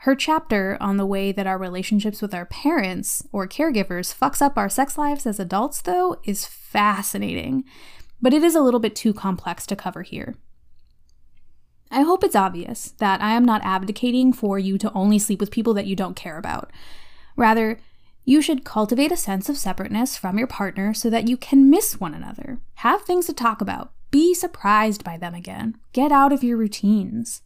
Her 0.00 0.14
chapter 0.14 0.76
on 0.78 0.98
the 0.98 1.06
way 1.06 1.32
that 1.32 1.46
our 1.46 1.56
relationships 1.56 2.20
with 2.20 2.34
our 2.34 2.44
parents 2.44 3.26
or 3.32 3.48
caregivers 3.48 4.14
fucks 4.14 4.42
up 4.42 4.58
our 4.58 4.68
sex 4.68 4.98
lives 4.98 5.24
as 5.24 5.40
adults, 5.40 5.80
though, 5.80 6.20
is 6.24 6.44
fascinating, 6.44 7.64
but 8.20 8.34
it 8.34 8.44
is 8.44 8.54
a 8.54 8.60
little 8.60 8.80
bit 8.80 8.94
too 8.94 9.14
complex 9.14 9.66
to 9.68 9.76
cover 9.76 10.02
here. 10.02 10.34
I 11.90 12.02
hope 12.02 12.22
it's 12.22 12.36
obvious 12.36 12.92
that 12.98 13.22
I 13.22 13.32
am 13.32 13.44
not 13.44 13.64
abdicating 13.64 14.32
for 14.32 14.58
you 14.58 14.78
to 14.78 14.92
only 14.92 15.18
sleep 15.18 15.40
with 15.40 15.50
people 15.50 15.74
that 15.74 15.86
you 15.86 15.96
don't 15.96 16.16
care 16.16 16.38
about. 16.38 16.70
Rather, 17.36 17.80
you 18.24 18.42
should 18.42 18.64
cultivate 18.64 19.10
a 19.10 19.16
sense 19.16 19.48
of 19.48 19.56
separateness 19.56 20.16
from 20.16 20.36
your 20.36 20.46
partner 20.46 20.92
so 20.92 21.08
that 21.08 21.28
you 21.28 21.36
can 21.36 21.70
miss 21.70 21.98
one 21.98 22.12
another. 22.12 22.58
Have 22.74 23.02
things 23.02 23.26
to 23.26 23.32
talk 23.32 23.62
about. 23.62 23.92
Be 24.10 24.34
surprised 24.34 25.02
by 25.02 25.16
them 25.16 25.34
again. 25.34 25.76
Get 25.92 26.12
out 26.12 26.32
of 26.32 26.44
your 26.44 26.56
routines. 26.58 27.42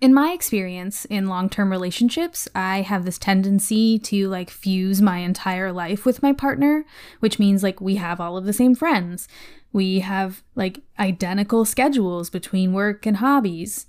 In 0.00 0.14
my 0.14 0.30
experience 0.30 1.04
in 1.06 1.26
long 1.26 1.48
term 1.48 1.70
relationships, 1.70 2.48
I 2.54 2.82
have 2.82 3.04
this 3.04 3.18
tendency 3.18 3.98
to 4.00 4.28
like 4.28 4.48
fuse 4.48 5.02
my 5.02 5.18
entire 5.18 5.72
life 5.72 6.04
with 6.04 6.22
my 6.22 6.32
partner, 6.32 6.84
which 7.18 7.40
means 7.40 7.64
like 7.64 7.80
we 7.80 7.96
have 7.96 8.20
all 8.20 8.36
of 8.36 8.44
the 8.44 8.52
same 8.52 8.76
friends. 8.76 9.26
We 9.72 10.00
have 10.00 10.42
like 10.54 10.80
identical 10.98 11.64
schedules 11.64 12.30
between 12.30 12.72
work 12.72 13.06
and 13.06 13.18
hobbies. 13.18 13.86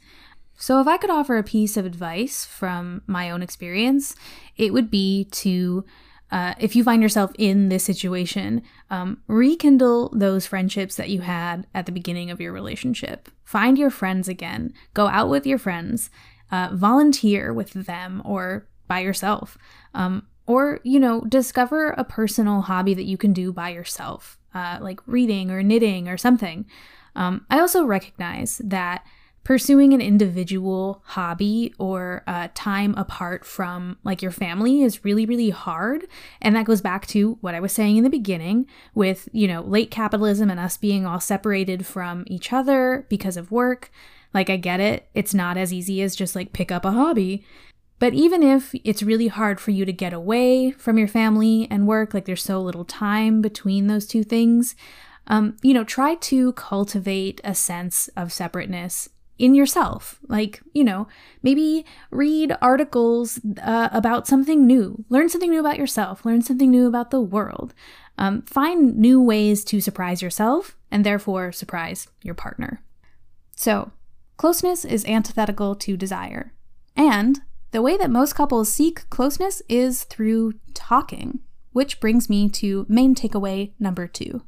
So, 0.58 0.82
if 0.82 0.88
I 0.88 0.98
could 0.98 1.10
offer 1.10 1.38
a 1.38 1.44
piece 1.44 1.78
of 1.78 1.86
advice 1.86 2.44
from 2.46 3.02
my 3.08 3.32
own 3.32 3.42
experience, 3.42 4.16
it 4.58 4.74
would 4.74 4.92
be 4.92 5.26
to 5.32 5.86
uh, 6.32 6.54
if 6.60 6.76
you 6.76 6.84
find 6.84 7.02
yourself 7.02 7.32
in 7.38 7.70
this 7.70 7.84
situation, 7.84 8.62
um, 8.90 9.22
rekindle 9.28 10.10
those 10.10 10.46
friendships 10.46 10.96
that 10.96 11.10
you 11.10 11.22
had 11.22 11.66
at 11.74 11.86
the 11.86 11.92
beginning 11.92 12.30
of 12.30 12.40
your 12.40 12.54
relationship. 12.54 13.30
Find 13.44 13.78
your 13.78 13.90
friends 13.90 14.28
again. 14.28 14.74
Go 14.94 15.08
out 15.08 15.30
with 15.30 15.48
your 15.48 15.58
friends. 15.58 16.10
Uh, 16.52 16.70
volunteer 16.74 17.54
with 17.54 17.74
them 17.74 18.22
or 18.26 18.68
by 18.88 19.00
yourself. 19.00 19.58
Um, 19.94 20.28
or, 20.48 20.80
you 20.84 21.00
know, 21.00 21.22
discover 21.22 21.92
a 21.92 22.04
personal 22.04 22.62
hobby 22.62 22.96
that 22.96 23.04
you 23.04 23.18
can 23.18 23.34
do 23.34 23.54
by 23.54 23.70
yourself, 23.70 24.39
uh, 24.54 24.80
like 24.82 25.00
reading 25.06 25.52
or 25.52 25.64
knitting 25.64 26.08
or 26.08 26.18
something. 26.18 26.66
Um, 27.16 27.46
I 27.50 27.60
also 27.60 27.86
recognize 27.86 28.62
that 28.64 29.06
pursuing 29.44 29.94
an 29.94 30.02
individual 30.02 31.02
hobby 31.06 31.74
or 31.80 32.24
uh, 32.28 32.50
time 32.54 32.94
apart 32.96 33.46
from 33.46 33.98
like 34.04 34.22
your 34.22 34.32
family 34.32 34.84
is 34.84 35.04
really 35.04 35.26
really 35.26 35.50
hard. 35.50 36.06
And 36.42 36.56
that 36.56 36.66
goes 36.66 36.82
back 36.82 37.08
to 37.08 37.38
what 37.42 37.56
i 37.56 37.60
was 37.60 37.72
saying 37.72 37.98
in 37.98 38.04
the 38.04 38.10
beginning 38.10 38.68
with 38.94 39.28
you 39.32 39.48
know 39.48 39.62
late 39.62 39.92
capitalism 39.92 40.50
and 40.50 40.60
us 40.60 40.78
being 40.78 41.06
all 41.06 41.20
separated 41.20 41.86
from 41.86 42.26
each 42.28 42.54
other 42.54 43.08
because 43.10 43.38
of 43.38 43.52
work. 43.52 43.92
Like 44.34 44.50
i 44.50 44.58
get 44.58 44.80
it. 44.80 45.08
It's 45.16 45.34
not 45.34 45.58
as 45.58 45.74
easy 45.74 46.02
as 46.02 46.16
just 46.16 46.36
like 46.36 46.54
pick 46.54 46.72
up 46.72 46.86
a 46.86 46.92
hobby 46.92 47.44
but 48.00 48.14
even 48.14 48.42
if 48.42 48.74
it's 48.84 49.04
really 49.04 49.28
hard 49.28 49.60
for 49.60 49.72
you 49.72 49.86
to 49.86 49.94
get 49.94 50.14
away 50.14 50.72
from 50.72 50.98
your 50.98 51.08
family 51.08 51.68
and 51.70 51.88
work 51.88 52.14
like 52.14 52.26
there's 52.26 52.44
so 52.44 52.60
little 52.60 52.86
time 52.86 53.42
between 53.42 53.88
those 53.88 54.08
two 54.08 54.24
things 54.24 54.76
um, 55.30 55.56
you 55.62 55.74
know, 55.74 55.84
try 55.84 56.16
to 56.16 56.54
cultivate 56.54 57.40
a 57.44 57.54
sense 57.54 58.10
of 58.18 58.34
separateness 58.34 59.10
in 59.38 59.54
yourself. 59.54 60.20
Like, 60.28 60.62
you 60.74 60.84
know, 60.84 61.08
maybe 61.44 61.86
read 62.12 62.56
articles 62.62 63.40
uh, 63.62 63.90
about 63.92 64.28
something 64.28 64.66
new, 64.66 65.06
learn 65.08 65.30
something 65.30 65.52
new 65.52 65.60
about 65.60 65.78
yourself, 65.78 66.26
learn 66.26 66.42
something 66.42 66.70
new 66.70 66.88
about 66.88 67.12
the 67.12 67.22
world. 67.22 67.74
Um, 68.18 68.42
find 68.42 68.98
new 68.98 69.22
ways 69.22 69.64
to 69.66 69.80
surprise 69.80 70.22
yourself 70.22 70.76
and 70.92 71.06
therefore 71.06 71.54
surprise 71.54 72.08
your 72.22 72.34
partner. 72.34 72.82
So, 73.56 73.92
closeness 74.36 74.84
is 74.84 75.06
antithetical 75.06 75.76
to 75.76 75.96
desire. 75.96 76.54
And 76.98 77.40
the 77.72 77.82
way 77.82 77.98
that 77.98 78.10
most 78.10 78.34
couples 78.34 78.72
seek 78.72 79.10
closeness 79.10 79.62
is 79.70 80.04
through 80.04 80.54
talking, 80.74 81.40
which 81.72 82.00
brings 82.00 82.30
me 82.30 82.50
to 82.50 82.86
main 82.90 83.16
takeaway 83.16 83.72
number 83.80 84.08
two. 84.08 84.44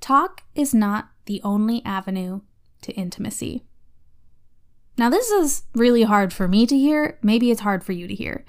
Talk 0.00 0.42
is 0.54 0.74
not 0.74 1.08
the 1.26 1.40
only 1.42 1.82
avenue 1.84 2.42
to 2.82 2.92
intimacy. 2.92 3.64
Now, 4.96 5.10
this 5.10 5.30
is 5.30 5.64
really 5.74 6.04
hard 6.04 6.32
for 6.32 6.46
me 6.46 6.66
to 6.66 6.78
hear. 6.78 7.18
Maybe 7.22 7.50
it's 7.50 7.62
hard 7.62 7.82
for 7.82 7.92
you 7.92 8.06
to 8.06 8.14
hear. 8.14 8.44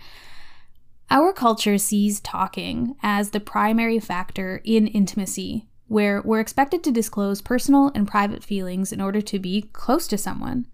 Our 1.10 1.34
culture 1.34 1.78
sees 1.78 2.20
talking 2.20 2.96
as 3.02 3.30
the 3.30 3.40
primary 3.40 4.00
factor 4.00 4.62
in 4.64 4.88
intimacy, 4.88 5.68
where 5.88 6.22
we're 6.24 6.40
expected 6.40 6.84
to 6.84 6.92
disclose 6.92 7.42
personal 7.42 7.92
and 7.96 8.08
private 8.08 8.44
feelings 8.44 8.92
in 8.92 9.02
order 9.02 9.22
to 9.22 9.40
be 9.40 9.70
close 9.74 10.08
to 10.08 10.18
someone. 10.18 10.68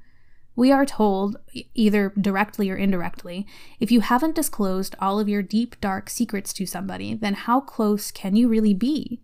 We 0.55 0.71
are 0.71 0.85
told, 0.85 1.37
either 1.73 2.13
directly 2.19 2.69
or 2.69 2.75
indirectly, 2.75 3.47
if 3.79 3.91
you 3.91 4.01
haven't 4.01 4.35
disclosed 4.35 4.95
all 4.99 5.19
of 5.19 5.29
your 5.29 5.41
deep, 5.41 5.79
dark 5.79 6.09
secrets 6.09 6.51
to 6.53 6.65
somebody, 6.65 7.13
then 7.13 7.33
how 7.33 7.61
close 7.61 8.11
can 8.11 8.35
you 8.35 8.49
really 8.49 8.73
be? 8.73 9.21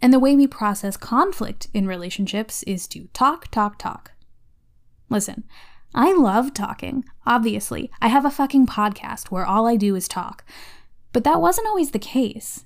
And 0.00 0.12
the 0.12 0.20
way 0.20 0.36
we 0.36 0.46
process 0.46 0.96
conflict 0.96 1.66
in 1.74 1.86
relationships 1.86 2.62
is 2.62 2.86
to 2.88 3.08
talk, 3.12 3.48
talk, 3.50 3.78
talk. 3.78 4.12
Listen, 5.08 5.44
I 5.94 6.12
love 6.12 6.54
talking, 6.54 7.04
obviously. 7.26 7.90
I 8.00 8.08
have 8.08 8.24
a 8.24 8.30
fucking 8.30 8.66
podcast 8.66 9.26
where 9.26 9.44
all 9.44 9.66
I 9.66 9.76
do 9.76 9.96
is 9.96 10.06
talk. 10.06 10.44
But 11.12 11.24
that 11.24 11.40
wasn't 11.40 11.66
always 11.66 11.90
the 11.90 11.98
case. 11.98 12.64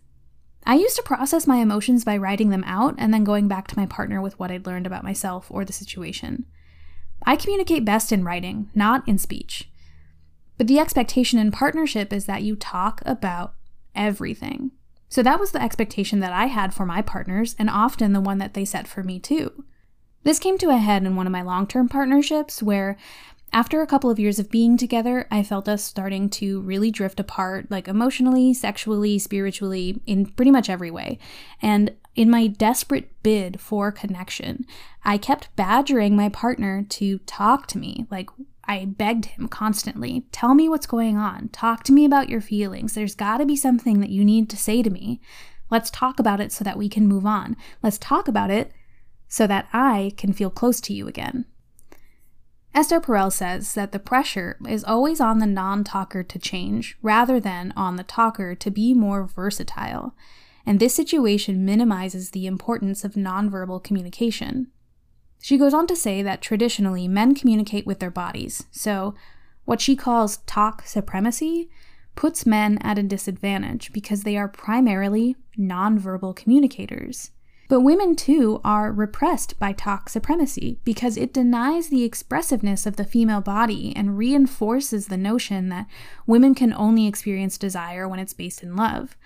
I 0.66 0.74
used 0.74 0.96
to 0.96 1.02
process 1.02 1.46
my 1.46 1.56
emotions 1.56 2.04
by 2.04 2.16
writing 2.16 2.50
them 2.50 2.64
out 2.64 2.94
and 2.98 3.12
then 3.12 3.24
going 3.24 3.48
back 3.48 3.66
to 3.68 3.78
my 3.78 3.86
partner 3.86 4.20
with 4.20 4.38
what 4.38 4.50
I'd 4.50 4.66
learned 4.66 4.86
about 4.86 5.04
myself 5.04 5.46
or 5.50 5.64
the 5.64 5.72
situation. 5.72 6.46
I 7.24 7.36
communicate 7.36 7.84
best 7.84 8.12
in 8.12 8.24
writing, 8.24 8.70
not 8.74 9.06
in 9.08 9.18
speech. 9.18 9.70
But 10.56 10.66
the 10.66 10.78
expectation 10.78 11.38
in 11.38 11.50
partnership 11.50 12.12
is 12.12 12.26
that 12.26 12.42
you 12.42 12.56
talk 12.56 13.02
about 13.04 13.54
everything. 13.94 14.70
So 15.08 15.22
that 15.22 15.40
was 15.40 15.52
the 15.52 15.62
expectation 15.62 16.20
that 16.20 16.32
I 16.32 16.46
had 16.46 16.74
for 16.74 16.86
my 16.86 17.02
partners, 17.02 17.54
and 17.58 17.70
often 17.70 18.12
the 18.12 18.20
one 18.20 18.38
that 18.38 18.54
they 18.54 18.64
set 18.64 18.88
for 18.88 19.02
me 19.02 19.18
too. 19.18 19.64
This 20.24 20.38
came 20.38 20.58
to 20.58 20.70
a 20.70 20.78
head 20.78 21.04
in 21.04 21.16
one 21.16 21.26
of 21.26 21.32
my 21.32 21.42
long 21.42 21.66
term 21.66 21.88
partnerships 21.88 22.62
where 22.62 22.96
after 23.52 23.80
a 23.80 23.86
couple 23.86 24.10
of 24.10 24.18
years 24.18 24.40
of 24.40 24.50
being 24.50 24.76
together, 24.76 25.28
I 25.30 25.44
felt 25.44 25.68
us 25.68 25.84
starting 25.84 26.28
to 26.30 26.60
really 26.62 26.90
drift 26.90 27.20
apart, 27.20 27.70
like 27.70 27.86
emotionally, 27.86 28.52
sexually, 28.52 29.18
spiritually, 29.20 30.00
in 30.06 30.26
pretty 30.26 30.50
much 30.50 30.68
every 30.68 30.90
way. 30.90 31.20
And 31.62 31.92
in 32.16 32.30
my 32.30 32.46
desperate 32.46 33.10
bid 33.22 33.60
for 33.60 33.90
connection, 33.90 34.66
I 35.04 35.18
kept 35.18 35.54
badgering 35.56 36.16
my 36.16 36.28
partner 36.28 36.84
to 36.90 37.18
talk 37.20 37.66
to 37.68 37.78
me. 37.78 38.06
Like, 38.10 38.30
I 38.66 38.84
begged 38.86 39.26
him 39.26 39.48
constantly 39.48 40.26
tell 40.32 40.54
me 40.54 40.68
what's 40.68 40.86
going 40.86 41.16
on. 41.16 41.48
Talk 41.48 41.84
to 41.84 41.92
me 41.92 42.04
about 42.04 42.28
your 42.28 42.40
feelings. 42.40 42.94
There's 42.94 43.14
got 43.14 43.38
to 43.38 43.46
be 43.46 43.56
something 43.56 44.00
that 44.00 44.10
you 44.10 44.24
need 44.24 44.48
to 44.50 44.56
say 44.56 44.82
to 44.82 44.90
me. 44.90 45.20
Let's 45.70 45.90
talk 45.90 46.18
about 46.18 46.40
it 46.40 46.52
so 46.52 46.64
that 46.64 46.78
we 46.78 46.88
can 46.88 47.06
move 47.06 47.26
on. 47.26 47.56
Let's 47.82 47.98
talk 47.98 48.28
about 48.28 48.50
it 48.50 48.72
so 49.28 49.46
that 49.46 49.68
I 49.72 50.12
can 50.16 50.32
feel 50.32 50.50
close 50.50 50.80
to 50.82 50.94
you 50.94 51.08
again. 51.08 51.46
Esther 52.74 53.00
Perel 53.00 53.32
says 53.32 53.74
that 53.74 53.92
the 53.92 54.00
pressure 54.00 54.58
is 54.68 54.82
always 54.82 55.20
on 55.20 55.38
the 55.38 55.46
non 55.46 55.84
talker 55.84 56.22
to 56.22 56.38
change 56.38 56.96
rather 57.02 57.38
than 57.38 57.72
on 57.76 57.96
the 57.96 58.02
talker 58.02 58.54
to 58.54 58.70
be 58.70 58.94
more 58.94 59.24
versatile, 59.24 60.14
and 60.66 60.80
this 60.80 60.94
situation 60.94 61.64
minimizes 61.64 62.30
the 62.30 62.46
importance 62.46 63.04
of 63.04 63.14
nonverbal 63.14 63.82
communication. 63.82 64.68
She 65.40 65.58
goes 65.58 65.74
on 65.74 65.86
to 65.88 65.96
say 65.96 66.22
that 66.22 66.40
traditionally 66.40 67.06
men 67.06 67.34
communicate 67.34 67.86
with 67.86 67.98
their 67.98 68.10
bodies, 68.10 68.64
so 68.70 69.14
what 69.64 69.80
she 69.80 69.96
calls 69.96 70.38
talk 70.38 70.82
supremacy 70.86 71.68
puts 72.14 72.46
men 72.46 72.78
at 72.78 72.98
a 72.98 73.02
disadvantage 73.02 73.92
because 73.92 74.22
they 74.22 74.36
are 74.36 74.48
primarily 74.48 75.36
nonverbal 75.58 76.36
communicators. 76.36 77.30
But 77.68 77.80
women 77.80 78.14
too 78.14 78.60
are 78.62 78.92
repressed 78.92 79.58
by 79.58 79.72
talk 79.72 80.08
supremacy 80.08 80.80
because 80.84 81.16
it 81.16 81.32
denies 81.32 81.88
the 81.88 82.04
expressiveness 82.04 82.84
of 82.84 82.96
the 82.96 83.04
female 83.04 83.40
body 83.40 83.92
and 83.96 84.18
reinforces 84.18 85.06
the 85.06 85.16
notion 85.16 85.70
that 85.70 85.86
women 86.26 86.54
can 86.54 86.74
only 86.74 87.06
experience 87.06 87.56
desire 87.56 88.06
when 88.06 88.20
it's 88.20 88.34
based 88.34 88.62
in 88.62 88.76
love. 88.76 89.16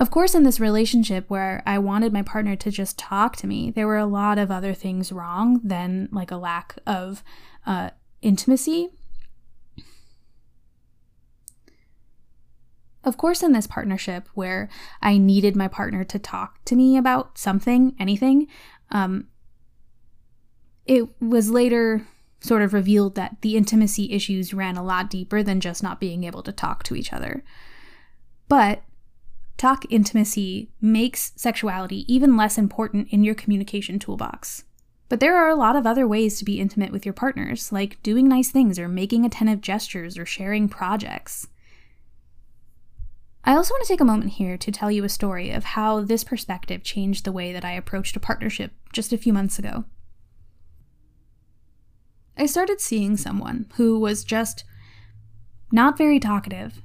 Of 0.00 0.10
course, 0.10 0.34
in 0.34 0.42
this 0.42 0.58
relationship 0.58 1.24
where 1.28 1.62
I 1.64 1.78
wanted 1.78 2.12
my 2.12 2.22
partner 2.22 2.56
to 2.56 2.70
just 2.70 2.98
talk 2.98 3.36
to 3.36 3.46
me, 3.46 3.70
there 3.70 3.86
were 3.86 3.96
a 3.96 4.06
lot 4.06 4.38
of 4.38 4.50
other 4.50 4.74
things 4.74 5.12
wrong 5.12 5.60
than 5.62 6.08
like 6.10 6.32
a 6.32 6.36
lack 6.36 6.76
of 6.86 7.22
uh, 7.64 7.90
intimacy 8.20 8.90
Of 13.04 13.18
course, 13.18 13.42
in 13.42 13.52
this 13.52 13.66
partnership 13.66 14.28
where 14.34 14.68
I 15.02 15.18
needed 15.18 15.56
my 15.56 15.68
partner 15.68 16.04
to 16.04 16.18
talk 16.18 16.64
to 16.64 16.74
me 16.74 16.96
about 16.96 17.36
something, 17.36 17.94
anything, 17.98 18.46
um, 18.90 19.28
it 20.86 21.08
was 21.20 21.50
later 21.50 22.06
sort 22.40 22.62
of 22.62 22.72
revealed 22.72 23.14
that 23.14 23.36
the 23.42 23.56
intimacy 23.56 24.12
issues 24.12 24.54
ran 24.54 24.76
a 24.76 24.82
lot 24.82 25.10
deeper 25.10 25.42
than 25.42 25.60
just 25.60 25.82
not 25.82 26.00
being 26.00 26.24
able 26.24 26.42
to 26.42 26.52
talk 26.52 26.82
to 26.84 26.94
each 26.94 27.12
other. 27.12 27.44
But 28.48 28.82
talk 29.56 29.84
intimacy 29.90 30.70
makes 30.80 31.32
sexuality 31.36 32.12
even 32.12 32.36
less 32.36 32.58
important 32.58 33.08
in 33.10 33.24
your 33.24 33.34
communication 33.34 33.98
toolbox. 33.98 34.64
But 35.08 35.20
there 35.20 35.36
are 35.36 35.48
a 35.48 35.54
lot 35.54 35.76
of 35.76 35.86
other 35.86 36.08
ways 36.08 36.38
to 36.38 36.44
be 36.44 36.60
intimate 36.60 36.90
with 36.90 37.04
your 37.04 37.12
partners, 37.12 37.70
like 37.70 38.02
doing 38.02 38.28
nice 38.28 38.50
things 38.50 38.78
or 38.78 38.88
making 38.88 39.24
attentive 39.24 39.60
gestures 39.60 40.18
or 40.18 40.26
sharing 40.26 40.68
projects. 40.68 41.46
I 43.44 43.54
also 43.54 43.74
want 43.74 43.84
to 43.84 43.88
take 43.88 44.00
a 44.00 44.06
moment 44.06 44.32
here 44.32 44.56
to 44.56 44.72
tell 44.72 44.90
you 44.90 45.04
a 45.04 45.08
story 45.08 45.50
of 45.50 45.64
how 45.64 46.00
this 46.00 46.24
perspective 46.24 46.82
changed 46.82 47.24
the 47.24 47.32
way 47.32 47.52
that 47.52 47.64
I 47.64 47.72
approached 47.72 48.16
a 48.16 48.20
partnership 48.20 48.72
just 48.92 49.12
a 49.12 49.18
few 49.18 49.34
months 49.34 49.58
ago. 49.58 49.84
I 52.36 52.46
started 52.46 52.80
seeing 52.80 53.16
someone 53.16 53.66
who 53.76 53.98
was 53.98 54.24
just 54.24 54.64
not 55.70 55.98
very 55.98 56.18
talkative. 56.18 56.80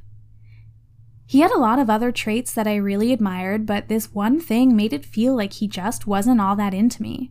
He 1.29 1.41
had 1.41 1.51
a 1.51 1.59
lot 1.59 1.77
of 1.77 1.91
other 1.91 2.11
traits 2.11 2.51
that 2.53 2.65
I 2.65 2.75
really 2.77 3.13
admired, 3.13 3.67
but 3.67 3.87
this 3.87 4.15
one 4.15 4.39
thing 4.39 4.75
made 4.75 4.93
it 4.93 5.05
feel 5.05 5.35
like 5.35 5.53
he 5.53 5.67
just 5.67 6.07
wasn't 6.07 6.41
all 6.41 6.55
that 6.55 6.73
into 6.73 7.03
me. 7.03 7.29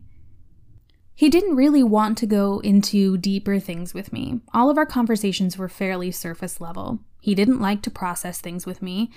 He 1.13 1.27
didn't 1.27 1.57
really 1.57 1.83
want 1.83 2.17
to 2.19 2.25
go 2.25 2.59
into 2.59 3.17
deeper 3.17 3.59
things 3.59 3.93
with 3.93 4.13
me. 4.13 4.39
All 4.53 4.69
of 4.69 4.77
our 4.77 4.85
conversations 4.85 5.57
were 5.57 5.67
fairly 5.67 6.11
surface 6.11 6.61
level. 6.61 6.99
He 7.19 7.35
didn't 7.35 7.59
like 7.59 7.81
to 7.81 7.91
process 7.91 8.39
things 8.39 8.65
with 8.65 8.81
me, 8.81 9.11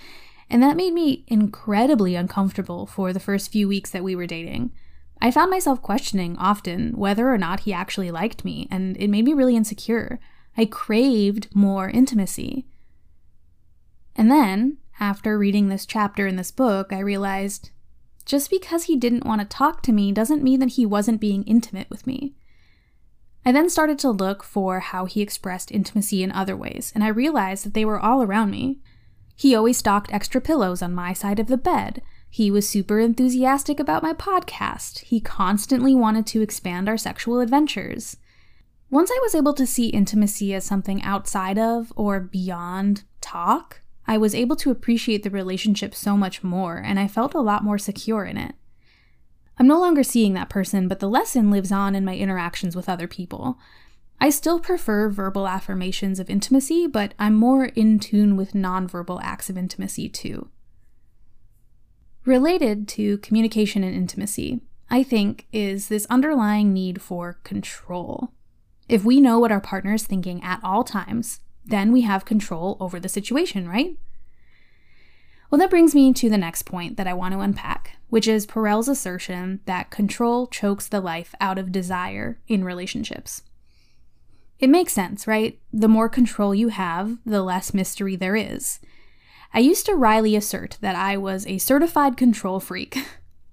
and 0.50 0.60
that 0.64 0.74
made 0.74 0.94
me 0.94 1.22
incredibly 1.28 2.16
uncomfortable 2.16 2.84
for 2.84 3.12
the 3.12 3.20
first 3.20 3.52
few 3.52 3.68
weeks 3.68 3.90
that 3.90 4.02
we 4.02 4.16
were 4.16 4.26
dating. 4.26 4.72
I 5.20 5.30
found 5.30 5.52
myself 5.52 5.80
questioning 5.80 6.36
often 6.38 6.96
whether 6.96 7.32
or 7.32 7.38
not 7.38 7.60
he 7.60 7.72
actually 7.72 8.10
liked 8.10 8.44
me, 8.44 8.66
and 8.68 8.96
it 8.96 9.06
made 9.06 9.26
me 9.26 9.32
really 9.32 9.54
insecure. 9.54 10.18
I 10.56 10.64
craved 10.64 11.54
more 11.54 11.88
intimacy. 11.88 12.66
And 14.14 14.30
then, 14.30 14.78
after 15.00 15.38
reading 15.38 15.68
this 15.68 15.86
chapter 15.86 16.26
in 16.26 16.36
this 16.36 16.50
book, 16.50 16.92
I 16.92 16.98
realized 17.00 17.70
just 18.24 18.50
because 18.50 18.84
he 18.84 18.96
didn't 18.96 19.26
want 19.26 19.40
to 19.40 19.46
talk 19.46 19.82
to 19.82 19.92
me 19.92 20.12
doesn't 20.12 20.44
mean 20.44 20.60
that 20.60 20.70
he 20.70 20.86
wasn't 20.86 21.20
being 21.20 21.42
intimate 21.44 21.90
with 21.90 22.06
me. 22.06 22.34
I 23.44 23.50
then 23.50 23.68
started 23.68 23.98
to 24.00 24.10
look 24.10 24.44
for 24.44 24.80
how 24.80 25.06
he 25.06 25.20
expressed 25.20 25.72
intimacy 25.72 26.22
in 26.22 26.30
other 26.30 26.56
ways, 26.56 26.92
and 26.94 27.02
I 27.02 27.08
realized 27.08 27.66
that 27.66 27.74
they 27.74 27.84
were 27.84 27.98
all 27.98 28.22
around 28.22 28.50
me. 28.52 28.78
He 29.34 29.54
always 29.54 29.78
stocked 29.78 30.12
extra 30.12 30.40
pillows 30.40 30.82
on 30.82 30.94
my 30.94 31.12
side 31.12 31.40
of 31.40 31.48
the 31.48 31.56
bed. 31.56 32.02
He 32.30 32.50
was 32.50 32.68
super 32.68 33.00
enthusiastic 33.00 33.80
about 33.80 34.02
my 34.02 34.12
podcast. 34.12 35.00
He 35.00 35.20
constantly 35.20 35.94
wanted 35.94 36.26
to 36.28 36.40
expand 36.40 36.88
our 36.88 36.96
sexual 36.96 37.40
adventures. 37.40 38.16
Once 38.88 39.10
I 39.10 39.18
was 39.22 39.34
able 39.34 39.54
to 39.54 39.66
see 39.66 39.88
intimacy 39.88 40.54
as 40.54 40.64
something 40.64 41.02
outside 41.02 41.58
of 41.58 41.92
or 41.96 42.20
beyond 42.20 43.02
talk, 43.20 43.81
I 44.12 44.18
was 44.18 44.34
able 44.34 44.56
to 44.56 44.70
appreciate 44.70 45.22
the 45.22 45.30
relationship 45.30 45.94
so 45.94 46.18
much 46.18 46.44
more, 46.44 46.76
and 46.76 47.00
I 47.00 47.08
felt 47.08 47.32
a 47.32 47.40
lot 47.40 47.64
more 47.64 47.78
secure 47.78 48.26
in 48.26 48.36
it. 48.36 48.54
I'm 49.56 49.66
no 49.66 49.80
longer 49.80 50.02
seeing 50.02 50.34
that 50.34 50.50
person, 50.50 50.86
but 50.86 51.00
the 51.00 51.08
lesson 51.08 51.50
lives 51.50 51.72
on 51.72 51.94
in 51.94 52.04
my 52.04 52.14
interactions 52.14 52.76
with 52.76 52.90
other 52.90 53.08
people. 53.08 53.58
I 54.20 54.28
still 54.28 54.60
prefer 54.60 55.08
verbal 55.08 55.48
affirmations 55.48 56.20
of 56.20 56.28
intimacy, 56.28 56.86
but 56.86 57.14
I'm 57.18 57.32
more 57.32 57.64
in 57.64 57.98
tune 57.98 58.36
with 58.36 58.52
nonverbal 58.52 59.18
acts 59.22 59.48
of 59.48 59.56
intimacy 59.56 60.10
too. 60.10 60.50
Related 62.26 62.86
to 62.88 63.16
communication 63.16 63.82
and 63.82 63.96
intimacy, 63.96 64.60
I 64.90 65.04
think, 65.04 65.46
is 65.54 65.88
this 65.88 66.06
underlying 66.10 66.74
need 66.74 67.00
for 67.00 67.38
control. 67.44 68.34
If 68.90 69.06
we 69.06 69.22
know 69.22 69.38
what 69.38 69.52
our 69.52 69.62
partner 69.62 69.94
is 69.94 70.06
thinking 70.06 70.44
at 70.44 70.60
all 70.62 70.84
times, 70.84 71.40
then 71.64 71.92
we 71.92 72.02
have 72.02 72.24
control 72.24 72.76
over 72.80 72.98
the 72.98 73.08
situation, 73.08 73.68
right? 73.68 73.96
Well, 75.50 75.58
that 75.58 75.70
brings 75.70 75.94
me 75.94 76.12
to 76.14 76.30
the 76.30 76.38
next 76.38 76.62
point 76.62 76.96
that 76.96 77.06
I 77.06 77.12
want 77.12 77.34
to 77.34 77.40
unpack, 77.40 77.98
which 78.08 78.26
is 78.26 78.46
Perel's 78.46 78.88
assertion 78.88 79.60
that 79.66 79.90
control 79.90 80.46
chokes 80.46 80.88
the 80.88 81.00
life 81.00 81.34
out 81.40 81.58
of 81.58 81.70
desire 81.70 82.38
in 82.48 82.64
relationships. 82.64 83.42
It 84.58 84.70
makes 84.70 84.92
sense, 84.92 85.26
right? 85.26 85.58
The 85.72 85.88
more 85.88 86.08
control 86.08 86.54
you 86.54 86.68
have, 86.68 87.18
the 87.26 87.42
less 87.42 87.74
mystery 87.74 88.16
there 88.16 88.36
is. 88.36 88.80
I 89.52 89.58
used 89.58 89.84
to 89.86 89.94
wryly 89.94 90.34
assert 90.36 90.78
that 90.80 90.96
I 90.96 91.16
was 91.18 91.46
a 91.46 91.58
certified 91.58 92.16
control 92.16 92.58
freak. 92.58 92.96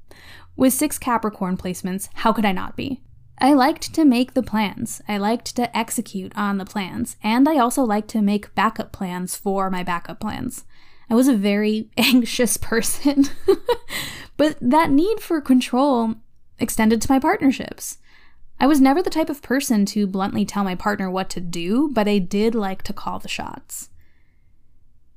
With 0.56 0.72
six 0.72 0.98
Capricorn 0.98 1.58
placements, 1.58 2.08
how 2.14 2.32
could 2.32 2.46
I 2.46 2.52
not 2.54 2.78
be? 2.78 3.02
I 3.42 3.54
liked 3.54 3.94
to 3.94 4.04
make 4.04 4.34
the 4.34 4.44
plans. 4.44 5.02
I 5.08 5.18
liked 5.18 5.56
to 5.56 5.76
execute 5.78 6.34
on 6.36 6.58
the 6.58 6.66
plans. 6.66 7.16
And 7.24 7.48
I 7.48 7.58
also 7.58 7.84
liked 7.84 8.10
to 8.10 8.22
make 8.22 8.54
backup 8.54 8.92
plans 8.92 9.36
for 9.36 9.70
my 9.70 9.82
backup 9.82 10.20
plans. 10.20 10.66
I 11.10 11.16
was 11.16 11.28
a 11.28 11.36
very 11.36 11.90
anxious 11.98 12.58
person. 12.58 13.26
but 14.38 14.58
that 14.62 14.92
need 14.92 15.22
for 15.22 15.40
control 15.40 16.16
extended 16.60 17.02
to 17.02 17.12
my 17.12 17.20
partnerships. 17.20 18.00
I 18.60 18.68
was 18.68 18.82
never 18.82 19.02
the 19.02 19.10
type 19.10 19.30
of 19.30 19.42
person 19.42 19.86
to 19.88 20.06
bluntly 20.06 20.44
tell 20.44 20.66
my 20.66 20.76
partner 20.76 21.10
what 21.10 21.30
to 21.30 21.40
do, 21.40 21.90
but 21.94 22.10
I 22.10 22.18
did 22.20 22.54
like 22.54 22.84
to 22.84 22.94
call 22.94 23.20
the 23.20 23.30
shots. 23.30 23.90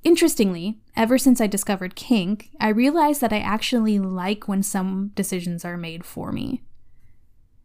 Interestingly, 0.05 0.79
ever 0.97 1.19
since 1.19 1.41
I 1.41 1.49
discovered 1.49 1.97
kink, 1.97 2.51
I 2.61 2.69
realized 2.69 3.21
that 3.21 3.33
I 3.33 3.39
actually 3.39 3.99
like 3.99 4.47
when 4.47 4.63
some 4.63 5.11
decisions 5.17 5.65
are 5.65 5.77
made 5.77 6.05
for 6.05 6.31
me. 6.31 6.63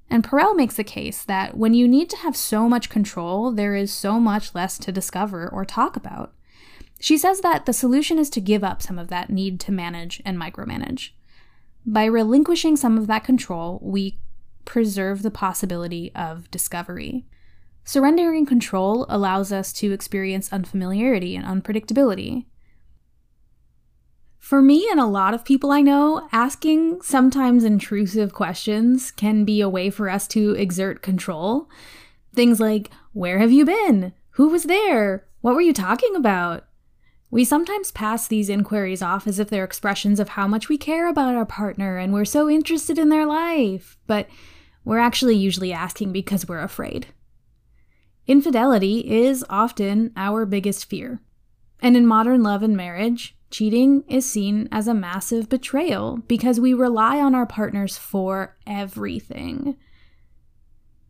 And 0.09 0.23
Perel 0.23 0.55
makes 0.55 0.75
the 0.75 0.83
case 0.83 1.23
that 1.23 1.57
when 1.57 1.73
you 1.73 1.87
need 1.87 2.09
to 2.11 2.17
have 2.17 2.35
so 2.35 2.69
much 2.69 2.89
control, 2.89 3.51
there 3.51 3.75
is 3.75 3.91
so 3.91 4.19
much 4.19 4.55
less 4.55 4.77
to 4.79 4.91
discover 4.91 5.49
or 5.49 5.65
talk 5.65 5.95
about. 5.95 6.33
She 6.99 7.17
says 7.17 7.41
that 7.41 7.65
the 7.65 7.73
solution 7.73 8.17
is 8.17 8.29
to 8.31 8.41
give 8.41 8.63
up 8.63 8.81
some 8.81 8.97
of 8.97 9.09
that 9.09 9.29
need 9.29 9.59
to 9.61 9.71
manage 9.71 10.21
and 10.25 10.39
micromanage. 10.39 11.09
By 11.85 12.05
relinquishing 12.05 12.75
some 12.75 12.97
of 12.97 13.07
that 13.07 13.23
control, 13.23 13.79
we 13.83 14.17
preserve 14.65 15.21
the 15.21 15.31
possibility 15.31 16.11
of 16.15 16.49
discovery. 16.51 17.25
Surrendering 17.83 18.45
control 18.45 19.05
allows 19.07 19.51
us 19.51 19.71
to 19.73 19.93
experience 19.93 20.51
unfamiliarity 20.51 21.35
and 21.35 21.45
unpredictability. 21.45 22.45
For 24.39 24.61
me 24.61 24.87
and 24.89 24.99
a 24.99 25.05
lot 25.05 25.33
of 25.33 25.43
people 25.43 25.71
I 25.71 25.81
know, 25.81 26.27
asking 26.31 27.01
sometimes 27.01 27.63
intrusive 27.63 28.33
questions 28.33 29.11
can 29.11 29.45
be 29.45 29.61
a 29.61 29.69
way 29.69 29.89
for 29.89 30.09
us 30.09 30.27
to 30.29 30.51
exert 30.51 31.01
control. 31.01 31.69
Things 32.33 32.59
like, 32.59 32.89
Where 33.13 33.39
have 33.39 33.51
you 33.51 33.65
been? 33.65 34.13
Who 34.31 34.49
was 34.49 34.63
there? 34.63 35.25
What 35.41 35.55
were 35.55 35.61
you 35.61 35.73
talking 35.73 36.15
about? 36.15 36.65
We 37.29 37.43
sometimes 37.43 37.91
pass 37.91 38.27
these 38.27 38.49
inquiries 38.49 39.01
off 39.01 39.27
as 39.27 39.37
if 39.37 39.49
they're 39.49 39.65
expressions 39.65 40.19
of 40.19 40.29
how 40.29 40.47
much 40.47 40.69
we 40.69 40.77
care 40.77 41.09
about 41.09 41.35
our 41.35 41.45
partner 41.45 41.97
and 41.97 42.13
we're 42.13 42.25
so 42.25 42.49
interested 42.49 42.97
in 42.97 43.09
their 43.09 43.25
life, 43.25 43.97
but 44.07 44.27
we're 44.85 44.99
actually 44.99 45.35
usually 45.35 45.73
asking 45.73 46.13
because 46.13 46.47
we're 46.47 46.61
afraid. 46.61 47.07
Infidelity 48.27 48.99
is 49.25 49.45
often 49.49 50.11
our 50.15 50.45
biggest 50.45 50.89
fear. 50.89 51.21
And 51.81 51.97
in 51.97 52.07
modern 52.07 52.43
love 52.43 52.63
and 52.63 52.75
marriage, 52.75 53.36
cheating 53.49 54.03
is 54.07 54.29
seen 54.29 54.67
as 54.71 54.87
a 54.87 54.93
massive 54.93 55.49
betrayal 55.49 56.17
because 56.27 56.59
we 56.59 56.73
rely 56.73 57.19
on 57.19 57.33
our 57.35 57.45
partners 57.45 57.97
for 57.97 58.55
everything. 58.65 59.77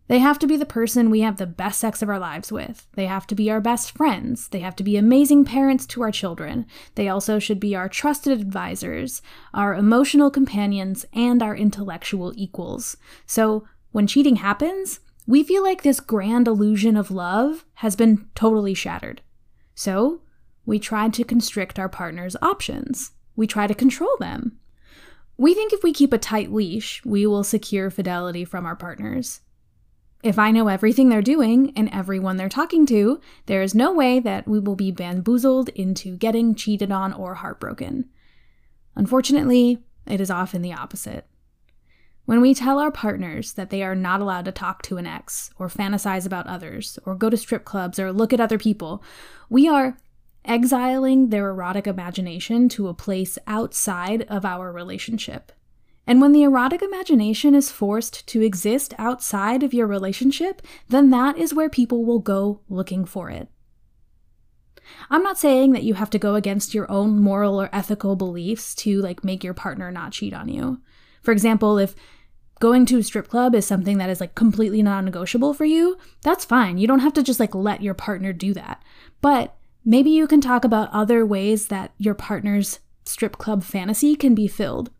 They 0.07 0.19
have 0.19 0.39
to 0.39 0.47
be 0.47 0.55
the 0.55 0.65
person 0.65 1.09
we 1.09 1.19
have 1.21 1.37
the 1.37 1.45
best 1.45 1.79
sex 1.79 2.01
of 2.01 2.07
our 2.07 2.19
lives 2.19 2.51
with. 2.51 2.87
They 2.95 3.07
have 3.07 3.27
to 3.27 3.35
be 3.35 3.51
our 3.51 3.59
best 3.59 3.91
friends. 3.91 4.47
They 4.47 4.59
have 4.59 4.75
to 4.77 4.83
be 4.83 4.95
amazing 4.95 5.43
parents 5.43 5.85
to 5.87 6.01
our 6.01 6.11
children. 6.11 6.65
They 6.95 7.09
also 7.09 7.39
should 7.39 7.59
be 7.59 7.75
our 7.75 7.89
trusted 7.89 8.39
advisors, 8.39 9.21
our 9.53 9.75
emotional 9.75 10.31
companions, 10.31 11.05
and 11.11 11.43
our 11.43 11.55
intellectual 11.55 12.31
equals. 12.37 12.95
So 13.25 13.67
when 13.91 14.07
cheating 14.07 14.37
happens, 14.37 15.01
we 15.25 15.43
feel 15.43 15.61
like 15.61 15.83
this 15.83 15.99
grand 15.99 16.47
illusion 16.47 16.95
of 16.95 17.11
love 17.11 17.65
has 17.75 17.97
been 17.97 18.29
totally 18.33 18.73
shattered. 18.73 19.21
So 19.75 20.21
we 20.67 20.77
try 20.77 21.07
to 21.07 21.23
constrict 21.23 21.79
our 21.79 21.87
partner's 21.87 22.35
options. 22.41 23.11
We 23.37 23.47
try 23.47 23.67
to 23.67 23.73
control 23.73 24.15
them. 24.19 24.59
We 25.37 25.53
think 25.53 25.71
if 25.71 25.81
we 25.81 25.93
keep 25.93 26.11
a 26.11 26.17
tight 26.17 26.51
leash, 26.51 27.01
we 27.05 27.25
will 27.25 27.45
secure 27.45 27.89
fidelity 27.89 28.43
from 28.43 28.65
our 28.65 28.75
partners. 28.75 29.39
If 30.23 30.37
I 30.37 30.51
know 30.51 30.67
everything 30.67 31.07
they're 31.07 31.21
doing 31.21 31.71
and 31.77 31.89
everyone 31.93 32.35
they're 32.35 32.49
talking 32.49 32.85
to, 32.87 33.21
there 33.45 33.61
is 33.61 33.73
no 33.73 33.93
way 33.93 34.19
that 34.19 34.45
we 34.45 34.59
will 34.59 34.75
be 34.75 34.91
bamboozled 34.91 35.69
into 35.69 36.17
getting 36.17 36.53
cheated 36.53 36.91
on 36.91 37.13
or 37.13 37.35
heartbroken. 37.35 38.09
Unfortunately, 38.95 39.79
it 40.05 40.19
is 40.19 40.29
often 40.29 40.61
the 40.63 40.73
opposite. 40.73 41.27
When 42.25 42.41
we 42.41 42.53
tell 42.53 42.79
our 42.79 42.91
partners 42.91 43.53
that 43.53 43.69
they 43.69 43.83
are 43.83 43.95
not 43.95 44.19
allowed 44.19 44.43
to 44.45 44.51
talk 44.51 44.81
to 44.83 44.97
an 44.97 45.07
ex, 45.07 45.49
or 45.57 45.69
fantasize 45.69 46.25
about 46.25 46.47
others, 46.47 46.99
or 47.05 47.15
go 47.15 47.29
to 47.29 47.37
strip 47.37 47.63
clubs, 47.63 47.99
or 47.99 48.11
look 48.11 48.33
at 48.33 48.41
other 48.41 48.57
people, 48.57 49.01
we 49.49 49.69
are 49.69 49.97
exiling 50.47 51.29
their 51.29 51.49
erotic 51.49 51.85
imagination 51.87 52.69
to 52.69 52.87
a 52.87 52.93
place 52.93 53.37
outside 53.45 54.23
of 54.23 54.45
our 54.45 54.71
relationship. 54.71 55.51
And 56.07 56.21
when 56.21 56.31
the 56.31 56.43
erotic 56.43 56.81
imagination 56.81 57.53
is 57.53 57.69
forced 57.69 58.25
to 58.29 58.41
exist 58.41 58.93
outside 58.97 59.61
of 59.61 59.73
your 59.73 59.87
relationship, 59.87 60.61
then 60.87 61.09
that 61.09 61.37
is 61.37 61.53
where 61.53 61.69
people 61.69 62.05
will 62.05 62.19
go 62.19 62.61
looking 62.69 63.03
for 63.03 63.29
it. 63.29 63.49
I'm 65.09 65.21
not 65.21 65.37
saying 65.37 65.73
that 65.73 65.83
you 65.83 65.95
have 65.95 66.09
to 66.11 66.19
go 66.19 66.35
against 66.35 66.73
your 66.73 66.89
own 66.89 67.19
moral 67.19 67.61
or 67.61 67.69
ethical 67.73 68.15
beliefs 68.15 68.73
to 68.75 69.01
like 69.01 69.25
make 69.25 69.43
your 69.43 69.53
partner 69.53 69.91
not 69.91 70.13
cheat 70.13 70.33
on 70.33 70.47
you. 70.47 70.81
For 71.21 71.33
example, 71.33 71.77
if 71.77 71.93
going 72.61 72.85
to 72.85 72.99
a 72.99 73.03
strip 73.03 73.27
club 73.27 73.53
is 73.53 73.65
something 73.65 73.97
that 73.97 74.09
is 74.09 74.21
like 74.21 74.33
completely 74.33 74.81
non-negotiable 74.81 75.53
for 75.53 75.65
you, 75.65 75.97
that's 76.21 76.45
fine. 76.45 76.77
You 76.77 76.87
don't 76.87 76.99
have 76.99 77.13
to 77.15 77.23
just 77.23 77.39
like 77.39 77.53
let 77.53 77.83
your 77.83 77.93
partner 77.93 78.31
do 78.31 78.53
that. 78.53 78.81
But 79.19 79.56
maybe 79.87 80.09
you 80.09 80.27
can 80.27 80.41
talk 80.41 80.65
about 80.65 80.91
other 80.91 81.25
ways 81.25 81.69
that 81.69 81.93
your 81.97 82.13
partner's 82.13 82.79
strip 83.05 83.37
club 83.37 83.63
fantasy 83.63 84.17
can 84.17 84.35
be 84.35 84.45
filled. 84.45 84.91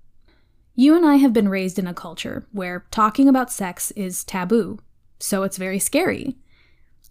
You 0.75 0.95
and 0.95 1.05
I 1.05 1.15
have 1.17 1.33
been 1.33 1.49
raised 1.49 1.77
in 1.77 1.87
a 1.87 1.93
culture 1.93 2.47
where 2.53 2.85
talking 2.89 3.27
about 3.27 3.51
sex 3.51 3.91
is 3.91 4.23
taboo, 4.23 4.79
so 5.19 5.43
it's 5.43 5.57
very 5.57 5.77
scary. 5.77 6.37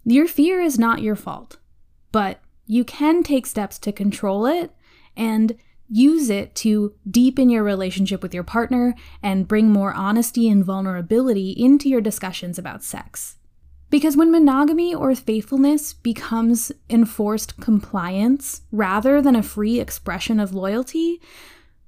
Your 0.03 0.27
fear 0.27 0.59
is 0.59 0.79
not 0.79 1.03
your 1.03 1.15
fault, 1.15 1.57
but 2.11 2.39
you 2.65 2.83
can 2.83 3.21
take 3.21 3.45
steps 3.45 3.77
to 3.79 3.91
control 3.91 4.47
it 4.47 4.71
and 5.15 5.55
use 5.87 6.31
it 6.31 6.55
to 6.55 6.95
deepen 7.09 7.49
your 7.49 7.63
relationship 7.63 8.23
with 8.23 8.33
your 8.33 8.43
partner 8.43 8.95
and 9.21 9.47
bring 9.47 9.69
more 9.69 9.93
honesty 9.93 10.49
and 10.49 10.65
vulnerability 10.65 11.51
into 11.51 11.89
your 11.89 12.01
discussions 12.01 12.57
about 12.57 12.83
sex. 12.83 13.37
Because 13.89 14.17
when 14.17 14.31
monogamy 14.31 14.93
or 14.93 15.15
faithfulness 15.15 15.93
becomes 15.93 16.71
enforced 16.89 17.59
compliance 17.61 18.61
rather 18.71 19.21
than 19.21 19.35
a 19.35 19.43
free 19.43 19.79
expression 19.79 20.39
of 20.39 20.53
loyalty, 20.53 21.21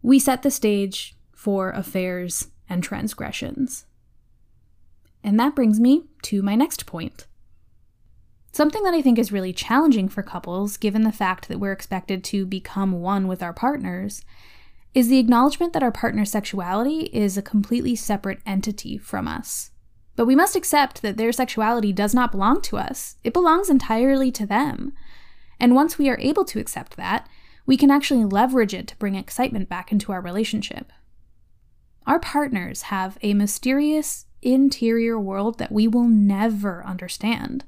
we 0.02 0.18
set 0.18 0.44
the 0.44 0.52
stage 0.52 1.18
for 1.34 1.72
affairs 1.72 2.48
and 2.70 2.84
transgressions. 2.84 3.86
And 5.24 5.38
that 5.40 5.56
brings 5.56 5.80
me 5.80 6.06
to 6.24 6.42
my 6.42 6.56
next 6.56 6.86
point. 6.86 7.28
Something 8.52 8.84
that 8.84 8.94
I 8.94 9.02
think 9.02 9.20
is 9.20 9.32
really 9.32 9.54
challenging 9.54 10.08
for 10.10 10.24
couples, 10.24 10.78
given 10.78 11.04
the 11.04 11.12
fact 11.12 11.48
that 11.48 11.60
we're 11.60 11.74
expected 11.74 12.24
to 12.26 12.46
become 12.46 12.94
one 12.94 13.28
with 13.28 13.44
our 13.44 13.54
partners, 13.54 14.24
is 14.94 15.08
the 15.08 15.20
acknowledgement 15.20 15.74
that 15.74 15.84
our 15.84 15.92
partner's 15.92 16.32
sexuality 16.32 17.10
is 17.14 17.38
a 17.38 17.44
completely 17.44 17.96
separate 17.96 18.40
entity 18.46 18.98
from 18.98 19.28
us. 19.28 19.72
But 20.20 20.26
we 20.26 20.36
must 20.36 20.58
accept 20.58 21.02
that 21.02 21.16
their 21.16 21.32
sexuality 21.32 21.94
does 21.94 22.14
not 22.14 22.34
belong 22.34 22.60
to 22.64 22.78
us, 22.78 23.16
it 23.24 23.32
belongs 23.32 23.70
entirely 23.70 24.34
to 24.34 24.46
them. 24.46 24.92
And 25.62 25.74
once 25.74 25.98
we 25.98 26.10
are 26.10 26.20
able 26.20 26.44
to 26.44 26.60
accept 26.60 26.98
that, 26.98 27.26
we 27.66 27.78
can 27.78 27.90
actually 27.90 28.26
leverage 28.26 28.74
it 28.74 28.90
to 28.90 28.98
bring 28.98 29.16
excitement 29.16 29.70
back 29.70 29.94
into 29.94 30.12
our 30.12 30.20
relationship. 30.20 30.92
Our 32.06 32.20
partners 32.20 32.82
have 32.82 33.18
a 33.22 33.34
mysterious 33.34 34.26
interior 34.42 35.18
world 35.18 35.58
that 35.58 35.72
we 35.72 35.88
will 35.88 36.10
never 36.10 36.86
understand. 36.86 37.64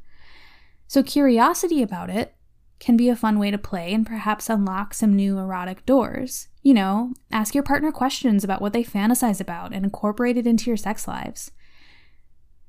So, 0.90 1.04
curiosity 1.04 1.82
about 1.82 2.10
it 2.10 2.36
can 2.82 2.98
be 2.98 3.08
a 3.08 3.16
fun 3.16 3.40
way 3.40 3.52
to 3.52 3.58
play 3.58 3.94
and 3.94 4.06
perhaps 4.06 4.50
unlock 4.50 4.94
some 4.94 5.16
new 5.16 5.38
erotic 5.38 5.86
doors. 5.86 6.50
You 6.64 6.74
know, 6.74 7.14
ask 7.32 7.56
your 7.56 7.64
partner 7.64 7.94
questions 7.94 8.44
about 8.44 8.62
what 8.62 8.74
they 8.74 8.84
fantasize 8.84 9.40
about 9.40 9.72
and 9.72 9.86
incorporate 9.86 10.36
it 10.36 10.46
into 10.46 10.70
your 10.70 10.76
sex 10.76 11.08
lives. 11.08 11.52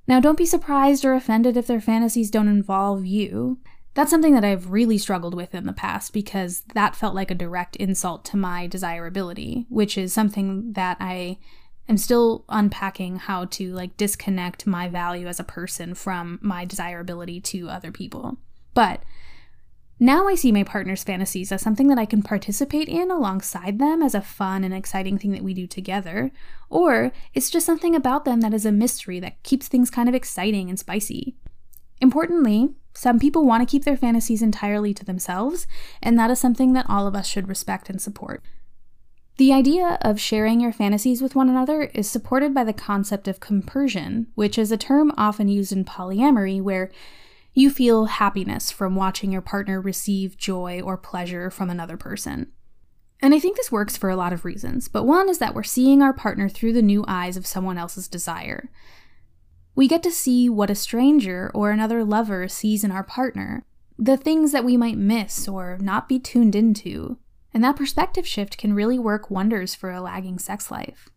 Now, 0.06 0.20
don't 0.20 0.38
be 0.38 0.46
surprised 0.46 1.04
or 1.04 1.14
offended 1.14 1.56
if 1.56 1.66
their 1.66 1.80
fantasies 1.80 2.30
don't 2.30 2.48
involve 2.48 3.06
you. 3.06 3.58
That's 3.94 4.10
something 4.10 4.34
that 4.34 4.44
I've 4.44 4.70
really 4.70 4.98
struggled 4.98 5.34
with 5.34 5.54
in 5.54 5.66
the 5.66 5.72
past 5.72 6.12
because 6.12 6.62
that 6.74 6.96
felt 6.96 7.14
like 7.14 7.30
a 7.30 7.36
direct 7.36 7.76
insult 7.76 8.24
to 8.26 8.36
my 8.36 8.66
desirability, 8.66 9.66
which 9.68 9.98
is 9.98 10.12
something 10.12 10.72
that 10.72 10.96
I 10.98 11.38
am 11.88 11.98
still 11.98 12.44
unpacking 12.48 13.16
how 13.16 13.44
to 13.46 13.72
like 13.72 13.96
disconnect 13.96 14.66
my 14.66 14.88
value 14.88 15.26
as 15.26 15.38
a 15.38 15.44
person 15.44 15.94
from 15.94 16.38
my 16.40 16.64
desirability 16.64 17.40
to 17.40 17.68
other 17.68 17.92
people. 17.92 18.38
But 18.72 19.02
now 20.02 20.26
I 20.26 20.34
see 20.34 20.50
my 20.50 20.64
partner's 20.64 21.04
fantasies 21.04 21.52
as 21.52 21.62
something 21.62 21.86
that 21.86 21.98
I 21.98 22.06
can 22.06 22.22
participate 22.22 22.88
in 22.88 23.08
alongside 23.08 23.78
them 23.78 24.02
as 24.02 24.16
a 24.16 24.20
fun 24.20 24.64
and 24.64 24.74
exciting 24.74 25.16
thing 25.16 25.30
that 25.30 25.44
we 25.44 25.54
do 25.54 25.68
together, 25.68 26.32
or 26.68 27.12
it's 27.34 27.50
just 27.50 27.64
something 27.64 27.94
about 27.94 28.24
them 28.24 28.40
that 28.40 28.52
is 28.52 28.66
a 28.66 28.72
mystery 28.72 29.20
that 29.20 29.40
keeps 29.44 29.68
things 29.68 29.90
kind 29.90 30.08
of 30.08 30.14
exciting 30.14 30.68
and 30.68 30.76
spicy. 30.76 31.36
Importantly, 32.00 32.70
some 32.94 33.20
people 33.20 33.46
want 33.46 33.62
to 33.62 33.70
keep 33.70 33.84
their 33.84 33.96
fantasies 33.96 34.42
entirely 34.42 34.92
to 34.92 35.04
themselves, 35.04 35.68
and 36.02 36.18
that 36.18 36.32
is 36.32 36.40
something 36.40 36.72
that 36.72 36.86
all 36.88 37.06
of 37.06 37.14
us 37.14 37.28
should 37.28 37.48
respect 37.48 37.88
and 37.88 38.02
support. 38.02 38.42
The 39.36 39.52
idea 39.52 39.98
of 40.02 40.20
sharing 40.20 40.60
your 40.60 40.72
fantasies 40.72 41.22
with 41.22 41.36
one 41.36 41.48
another 41.48 41.84
is 41.94 42.10
supported 42.10 42.52
by 42.52 42.64
the 42.64 42.72
concept 42.72 43.28
of 43.28 43.38
compersion, 43.38 44.26
which 44.34 44.58
is 44.58 44.72
a 44.72 44.76
term 44.76 45.12
often 45.16 45.46
used 45.46 45.70
in 45.70 45.84
polyamory 45.84 46.60
where 46.60 46.90
you 47.54 47.70
feel 47.70 48.06
happiness 48.06 48.70
from 48.70 48.96
watching 48.96 49.30
your 49.30 49.42
partner 49.42 49.80
receive 49.80 50.36
joy 50.36 50.80
or 50.80 50.96
pleasure 50.96 51.50
from 51.50 51.68
another 51.68 51.96
person. 51.96 52.50
And 53.20 53.34
I 53.34 53.38
think 53.38 53.56
this 53.56 53.70
works 53.70 53.96
for 53.96 54.10
a 54.10 54.16
lot 54.16 54.32
of 54.32 54.44
reasons, 54.44 54.88
but 54.88 55.04
one 55.04 55.28
is 55.28 55.38
that 55.38 55.54
we're 55.54 55.62
seeing 55.62 56.02
our 56.02 56.12
partner 56.12 56.48
through 56.48 56.72
the 56.72 56.82
new 56.82 57.04
eyes 57.06 57.36
of 57.36 57.46
someone 57.46 57.78
else's 57.78 58.08
desire. 58.08 58.68
We 59.74 59.86
get 59.86 60.02
to 60.02 60.10
see 60.10 60.48
what 60.48 60.70
a 60.70 60.74
stranger 60.74 61.50
or 61.54 61.70
another 61.70 62.04
lover 62.04 62.48
sees 62.48 62.82
in 62.82 62.90
our 62.90 63.04
partner, 63.04 63.64
the 63.96 64.16
things 64.16 64.50
that 64.52 64.64
we 64.64 64.76
might 64.76 64.98
miss 64.98 65.46
or 65.46 65.78
not 65.80 66.08
be 66.08 66.18
tuned 66.18 66.56
into, 66.56 67.18
and 67.54 67.62
that 67.62 67.76
perspective 67.76 68.26
shift 68.26 68.58
can 68.58 68.74
really 68.74 68.98
work 68.98 69.30
wonders 69.30 69.74
for 69.74 69.90
a 69.90 70.00
lagging 70.00 70.38
sex 70.38 70.70
life. 70.70 71.08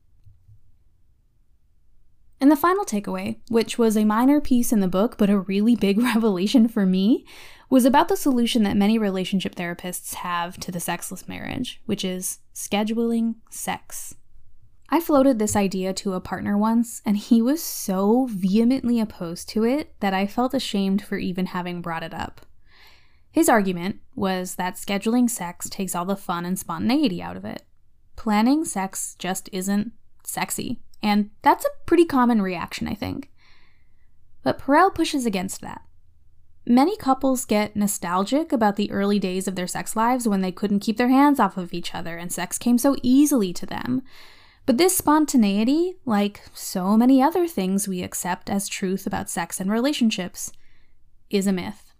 And 2.41 2.51
the 2.51 2.55
final 2.55 2.85
takeaway, 2.85 3.37
which 3.49 3.77
was 3.77 3.95
a 3.95 4.03
minor 4.03 4.41
piece 4.41 4.73
in 4.73 4.81
the 4.81 4.87
book 4.87 5.17
but 5.17 5.29
a 5.29 5.39
really 5.39 5.75
big 5.75 5.97
revelation 6.15 6.67
for 6.67 6.85
me, 6.85 7.25
was 7.69 7.85
about 7.85 8.07
the 8.07 8.17
solution 8.17 8.63
that 8.63 8.77
many 8.77 8.97
relationship 8.97 9.55
therapists 9.55 10.15
have 10.15 10.57
to 10.59 10.71
the 10.71 10.79
sexless 10.79 11.27
marriage, 11.27 11.81
which 11.85 12.05
is 12.05 12.39
scheduling 12.53 13.35
sex. 13.49 14.15
I 14.89 14.99
floated 14.99 15.39
this 15.39 15.55
idea 15.55 15.93
to 15.93 16.13
a 16.13 16.21
partner 16.21 16.57
once, 16.57 17.01
and 17.05 17.17
he 17.17 17.41
was 17.41 17.61
so 17.63 18.27
vehemently 18.29 18.99
opposed 18.99 19.49
to 19.49 19.63
it 19.63 19.99
that 19.99 20.13
I 20.13 20.27
felt 20.27 20.53
ashamed 20.53 21.01
for 21.01 21.17
even 21.17 21.47
having 21.47 21.81
brought 21.81 22.03
it 22.03 22.13
up. 22.13 22.41
His 23.31 23.49
argument 23.49 23.99
was 24.15 24.55
that 24.55 24.75
scheduling 24.75 25.29
sex 25.29 25.69
takes 25.69 25.95
all 25.95 26.05
the 26.05 26.15
fun 26.15 26.45
and 26.45 26.57
spontaneity 26.57 27.21
out 27.21 27.35
of 27.35 27.43
it. 27.43 27.63
Planning 28.15 28.63
sex 28.63 29.15
just 29.17 29.49
isn't 29.51 29.91
sexy, 30.23 30.81
and 31.01 31.29
that's 31.41 31.65
a 31.65 31.85
pretty 31.85 32.05
common 32.05 32.41
reaction, 32.41 32.87
I 32.87 32.93
think. 32.93 33.31
But 34.43 34.59
Perel 34.59 34.93
pushes 34.93 35.25
against 35.25 35.61
that. 35.61 35.81
Many 36.67 36.97
couples 36.97 37.45
get 37.45 37.75
nostalgic 37.75 38.51
about 38.51 38.75
the 38.75 38.91
early 38.91 39.19
days 39.19 39.47
of 39.47 39.55
their 39.55 39.67
sex 39.67 39.95
lives 39.95 40.27
when 40.27 40.41
they 40.41 40.51
couldn't 40.51 40.79
keep 40.79 40.97
their 40.97 41.09
hands 41.09 41.39
off 41.39 41.57
of 41.57 41.73
each 41.73 41.93
other 41.93 42.17
and 42.17 42.31
sex 42.31 42.57
came 42.57 42.79
so 42.79 42.95
easily 43.03 43.53
to 43.53 43.67
them. 43.67 44.01
But 44.65 44.79
this 44.79 44.97
spontaneity, 44.97 45.97
like 46.05 46.41
so 46.55 46.97
many 46.97 47.21
other 47.21 47.47
things 47.47 47.87
we 47.87 48.01
accept 48.01 48.49
as 48.49 48.67
truth 48.67 49.05
about 49.05 49.29
sex 49.29 49.59
and 49.59 49.71
relationships, 49.71 50.51
is 51.29 51.45
a 51.45 51.53
myth. 51.53 51.93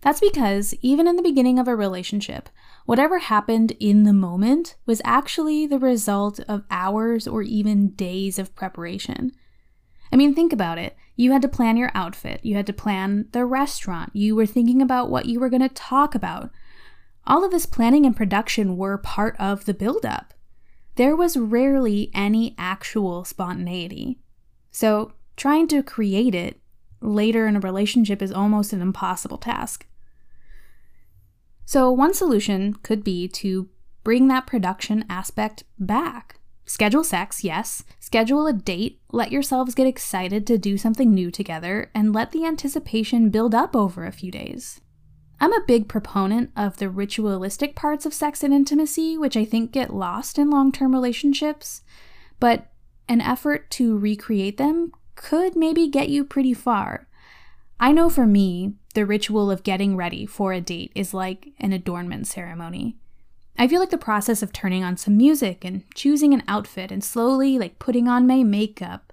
That's 0.00 0.18
because, 0.18 0.74
even 0.82 1.06
in 1.06 1.14
the 1.14 1.22
beginning 1.22 1.60
of 1.60 1.68
a 1.68 1.76
relationship, 1.76 2.48
whatever 2.86 3.18
happened 3.18 3.72
in 3.78 4.04
the 4.04 4.12
moment 4.12 4.76
was 4.86 5.02
actually 5.04 5.66
the 5.66 5.78
result 5.78 6.40
of 6.40 6.64
hours 6.70 7.26
or 7.26 7.42
even 7.42 7.90
days 7.90 8.38
of 8.38 8.54
preparation. 8.54 9.32
I 10.12 10.16
mean, 10.16 10.34
think 10.34 10.52
about 10.52 10.78
it. 10.78 10.96
You 11.16 11.32
had 11.32 11.42
to 11.42 11.48
plan 11.48 11.76
your 11.76 11.90
outfit, 11.94 12.40
you 12.42 12.56
had 12.56 12.66
to 12.66 12.72
plan 12.72 13.26
the 13.32 13.44
restaurant, 13.44 14.10
you 14.14 14.36
were 14.36 14.46
thinking 14.46 14.82
about 14.82 15.10
what 15.10 15.26
you 15.26 15.40
were 15.40 15.48
going 15.48 15.62
to 15.62 15.68
talk 15.68 16.14
about. 16.14 16.50
All 17.26 17.44
of 17.44 17.50
this 17.50 17.66
planning 17.66 18.04
and 18.04 18.16
production 18.16 18.76
were 18.76 18.98
part 18.98 19.36
of 19.38 19.64
the 19.64 19.74
buildup. 19.74 20.34
There 20.96 21.16
was 21.16 21.36
rarely 21.36 22.10
any 22.12 22.54
actual 22.58 23.24
spontaneity. 23.24 24.18
So, 24.70 25.12
trying 25.36 25.68
to 25.68 25.82
create 25.82 26.34
it 26.34 26.60
later 27.00 27.46
in 27.46 27.56
a 27.56 27.60
relationship 27.60 28.20
is 28.20 28.32
almost 28.32 28.72
an 28.72 28.82
impossible 28.82 29.38
task. 29.38 29.86
So, 31.72 31.90
one 31.90 32.12
solution 32.12 32.74
could 32.82 33.02
be 33.02 33.26
to 33.28 33.70
bring 34.04 34.28
that 34.28 34.46
production 34.46 35.06
aspect 35.08 35.64
back. 35.78 36.38
Schedule 36.66 37.02
sex, 37.02 37.44
yes. 37.44 37.82
Schedule 37.98 38.46
a 38.46 38.52
date. 38.52 39.00
Let 39.10 39.32
yourselves 39.32 39.74
get 39.74 39.86
excited 39.86 40.46
to 40.48 40.58
do 40.58 40.76
something 40.76 41.14
new 41.14 41.30
together 41.30 41.90
and 41.94 42.12
let 42.12 42.32
the 42.32 42.44
anticipation 42.44 43.30
build 43.30 43.54
up 43.54 43.74
over 43.74 44.04
a 44.04 44.12
few 44.12 44.30
days. 44.30 44.82
I'm 45.40 45.54
a 45.54 45.64
big 45.66 45.88
proponent 45.88 46.50
of 46.54 46.76
the 46.76 46.90
ritualistic 46.90 47.74
parts 47.74 48.04
of 48.04 48.12
sex 48.12 48.44
and 48.44 48.52
intimacy, 48.52 49.16
which 49.16 49.34
I 49.34 49.46
think 49.46 49.72
get 49.72 49.94
lost 49.94 50.38
in 50.38 50.50
long 50.50 50.72
term 50.72 50.92
relationships, 50.92 51.80
but 52.38 52.70
an 53.08 53.22
effort 53.22 53.70
to 53.70 53.96
recreate 53.96 54.58
them 54.58 54.92
could 55.14 55.56
maybe 55.56 55.88
get 55.88 56.10
you 56.10 56.22
pretty 56.22 56.52
far. 56.52 57.08
I 57.80 57.92
know 57.92 58.10
for 58.10 58.26
me, 58.26 58.74
the 58.92 59.06
ritual 59.06 59.50
of 59.50 59.62
getting 59.62 59.96
ready 59.96 60.26
for 60.26 60.52
a 60.52 60.60
date 60.60 60.92
is 60.94 61.14
like 61.14 61.48
an 61.58 61.72
adornment 61.72 62.26
ceremony. 62.26 62.96
I 63.58 63.68
feel 63.68 63.80
like 63.80 63.90
the 63.90 63.98
process 63.98 64.42
of 64.42 64.52
turning 64.52 64.82
on 64.82 64.96
some 64.96 65.16
music 65.16 65.64
and 65.64 65.82
choosing 65.94 66.32
an 66.32 66.42
outfit 66.48 66.90
and 66.90 67.04
slowly 67.04 67.58
like 67.58 67.78
putting 67.78 68.08
on 68.08 68.26
my 68.26 68.42
makeup, 68.42 69.12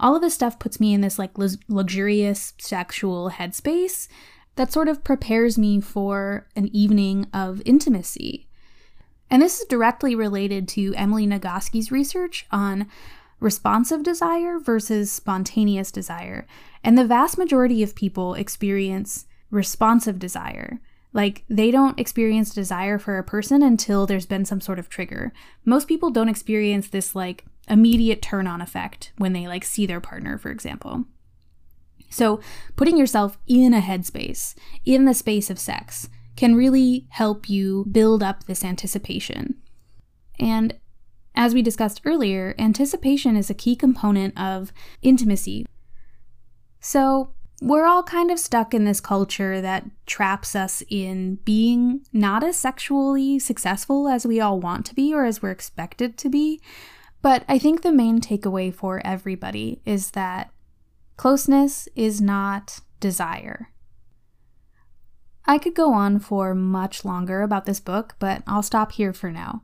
all 0.00 0.16
of 0.16 0.22
this 0.22 0.34
stuff 0.34 0.58
puts 0.58 0.80
me 0.80 0.94
in 0.94 1.00
this 1.00 1.18
like 1.18 1.32
luxurious 1.36 2.54
sexual 2.58 3.30
headspace 3.30 4.08
that 4.56 4.72
sort 4.72 4.88
of 4.88 5.04
prepares 5.04 5.56
me 5.56 5.80
for 5.80 6.46
an 6.56 6.68
evening 6.74 7.26
of 7.32 7.62
intimacy. 7.64 8.48
And 9.30 9.42
this 9.42 9.60
is 9.60 9.66
directly 9.66 10.14
related 10.14 10.66
to 10.68 10.94
Emily 10.94 11.26
Nagoski's 11.26 11.92
research 11.92 12.46
on 12.50 12.88
responsive 13.40 14.02
desire 14.02 14.58
versus 14.58 15.10
spontaneous 15.12 15.90
desire. 15.92 16.46
And 16.82 16.96
the 16.96 17.06
vast 17.06 17.38
majority 17.38 17.82
of 17.82 17.94
people 17.94 18.34
experience 18.34 19.26
responsive 19.50 20.18
desire. 20.18 20.80
Like, 21.12 21.44
they 21.48 21.70
don't 21.70 21.98
experience 21.98 22.52
desire 22.52 22.98
for 22.98 23.18
a 23.18 23.24
person 23.24 23.62
until 23.62 24.06
there's 24.06 24.26
been 24.26 24.44
some 24.44 24.60
sort 24.60 24.78
of 24.78 24.88
trigger. 24.88 25.32
Most 25.64 25.88
people 25.88 26.10
don't 26.10 26.28
experience 26.28 26.88
this, 26.88 27.14
like, 27.14 27.44
immediate 27.68 28.20
turn 28.20 28.46
on 28.46 28.60
effect 28.60 29.12
when 29.16 29.32
they, 29.32 29.48
like, 29.48 29.64
see 29.64 29.86
their 29.86 30.00
partner, 30.00 30.36
for 30.36 30.50
example. 30.50 31.04
So, 32.10 32.40
putting 32.76 32.96
yourself 32.96 33.38
in 33.46 33.72
a 33.72 33.80
headspace, 33.80 34.54
in 34.84 35.06
the 35.06 35.14
space 35.14 35.50
of 35.50 35.58
sex, 35.58 36.08
can 36.36 36.54
really 36.54 37.06
help 37.10 37.48
you 37.48 37.86
build 37.90 38.22
up 38.22 38.44
this 38.44 38.64
anticipation. 38.64 39.56
And 40.38 40.74
as 41.38 41.54
we 41.54 41.62
discussed 41.62 42.02
earlier, 42.04 42.52
anticipation 42.58 43.36
is 43.36 43.48
a 43.48 43.54
key 43.54 43.76
component 43.76 44.38
of 44.38 44.72
intimacy. 45.02 45.64
So, 46.80 47.32
we're 47.62 47.86
all 47.86 48.02
kind 48.02 48.30
of 48.30 48.38
stuck 48.38 48.74
in 48.74 48.84
this 48.84 49.00
culture 49.00 49.60
that 49.60 49.84
traps 50.06 50.54
us 50.54 50.82
in 50.88 51.36
being 51.44 52.04
not 52.12 52.44
as 52.44 52.56
sexually 52.56 53.38
successful 53.38 54.08
as 54.08 54.26
we 54.26 54.40
all 54.40 54.60
want 54.60 54.84
to 54.86 54.94
be 54.94 55.14
or 55.14 55.24
as 55.24 55.40
we're 55.40 55.50
expected 55.50 56.16
to 56.18 56.28
be. 56.28 56.60
But 57.22 57.44
I 57.48 57.58
think 57.58 57.82
the 57.82 57.92
main 57.92 58.20
takeaway 58.20 58.72
for 58.72 59.04
everybody 59.04 59.80
is 59.84 60.12
that 60.12 60.50
closeness 61.16 61.88
is 61.96 62.20
not 62.20 62.80
desire. 63.00 63.70
I 65.46 65.58
could 65.58 65.74
go 65.74 65.92
on 65.92 66.20
for 66.20 66.54
much 66.54 67.04
longer 67.04 67.42
about 67.42 67.64
this 67.64 67.80
book, 67.80 68.14
but 68.18 68.42
I'll 68.46 68.62
stop 68.62 68.92
here 68.92 69.12
for 69.12 69.32
now. 69.32 69.62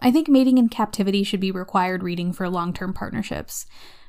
I 0.00 0.10
think 0.10 0.28
Mating 0.28 0.58
in 0.58 0.68
Captivity 0.68 1.22
should 1.22 1.40
be 1.40 1.50
required 1.50 2.02
reading 2.02 2.32
for 2.32 2.48
long 2.48 2.72
term 2.72 2.92
partnerships. 2.92 3.66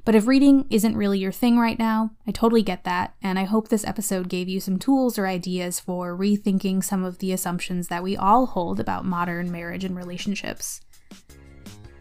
But 0.07 0.15
if 0.15 0.25
reading 0.25 0.65
isn't 0.69 0.95
really 0.95 1.19
your 1.19 1.33
thing 1.33 1.59
right 1.59 1.77
now, 1.77 2.11
I 2.25 2.31
totally 2.31 2.61
get 2.61 2.85
that, 2.85 3.13
and 3.21 3.37
I 3.37 3.43
hope 3.43 3.67
this 3.67 3.85
episode 3.85 4.29
gave 4.29 4.47
you 4.47 4.61
some 4.61 4.79
tools 4.79 5.19
or 5.19 5.27
ideas 5.27 5.81
for 5.81 6.15
rethinking 6.15 6.81
some 6.81 7.03
of 7.03 7.19
the 7.19 7.33
assumptions 7.33 7.89
that 7.89 8.03
we 8.03 8.15
all 8.15 8.45
hold 8.45 8.79
about 8.79 9.03
modern 9.03 9.51
marriage 9.51 9.83
and 9.83 9.97
relationships. 9.97 10.79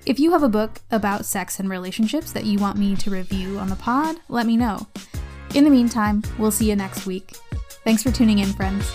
If 0.07 0.21
you 0.21 0.31
have 0.31 0.45
a 0.45 0.49
book 0.49 0.83
about 0.93 1.25
sex 1.25 1.59
and 1.59 1.69
relationships 1.69 2.31
that 2.31 2.45
you 2.45 2.61
want 2.61 2.79
me 2.79 2.95
to 2.95 3.11
review 3.11 3.59
on 3.59 3.69
the 3.69 3.75
pod, 3.75 4.15
let 4.29 4.47
me 4.47 4.57
know. 4.57 4.87
In 5.57 5.65
the 5.65 5.71
meantime, 5.71 6.23
we'll 6.39 6.53
see 6.53 6.69
you 6.69 6.77
next 6.77 7.07
week. 7.07 7.35
Thanks 7.83 8.05
for 8.05 8.13
tuning 8.13 8.39
in, 8.39 8.53
friends. 8.53 8.89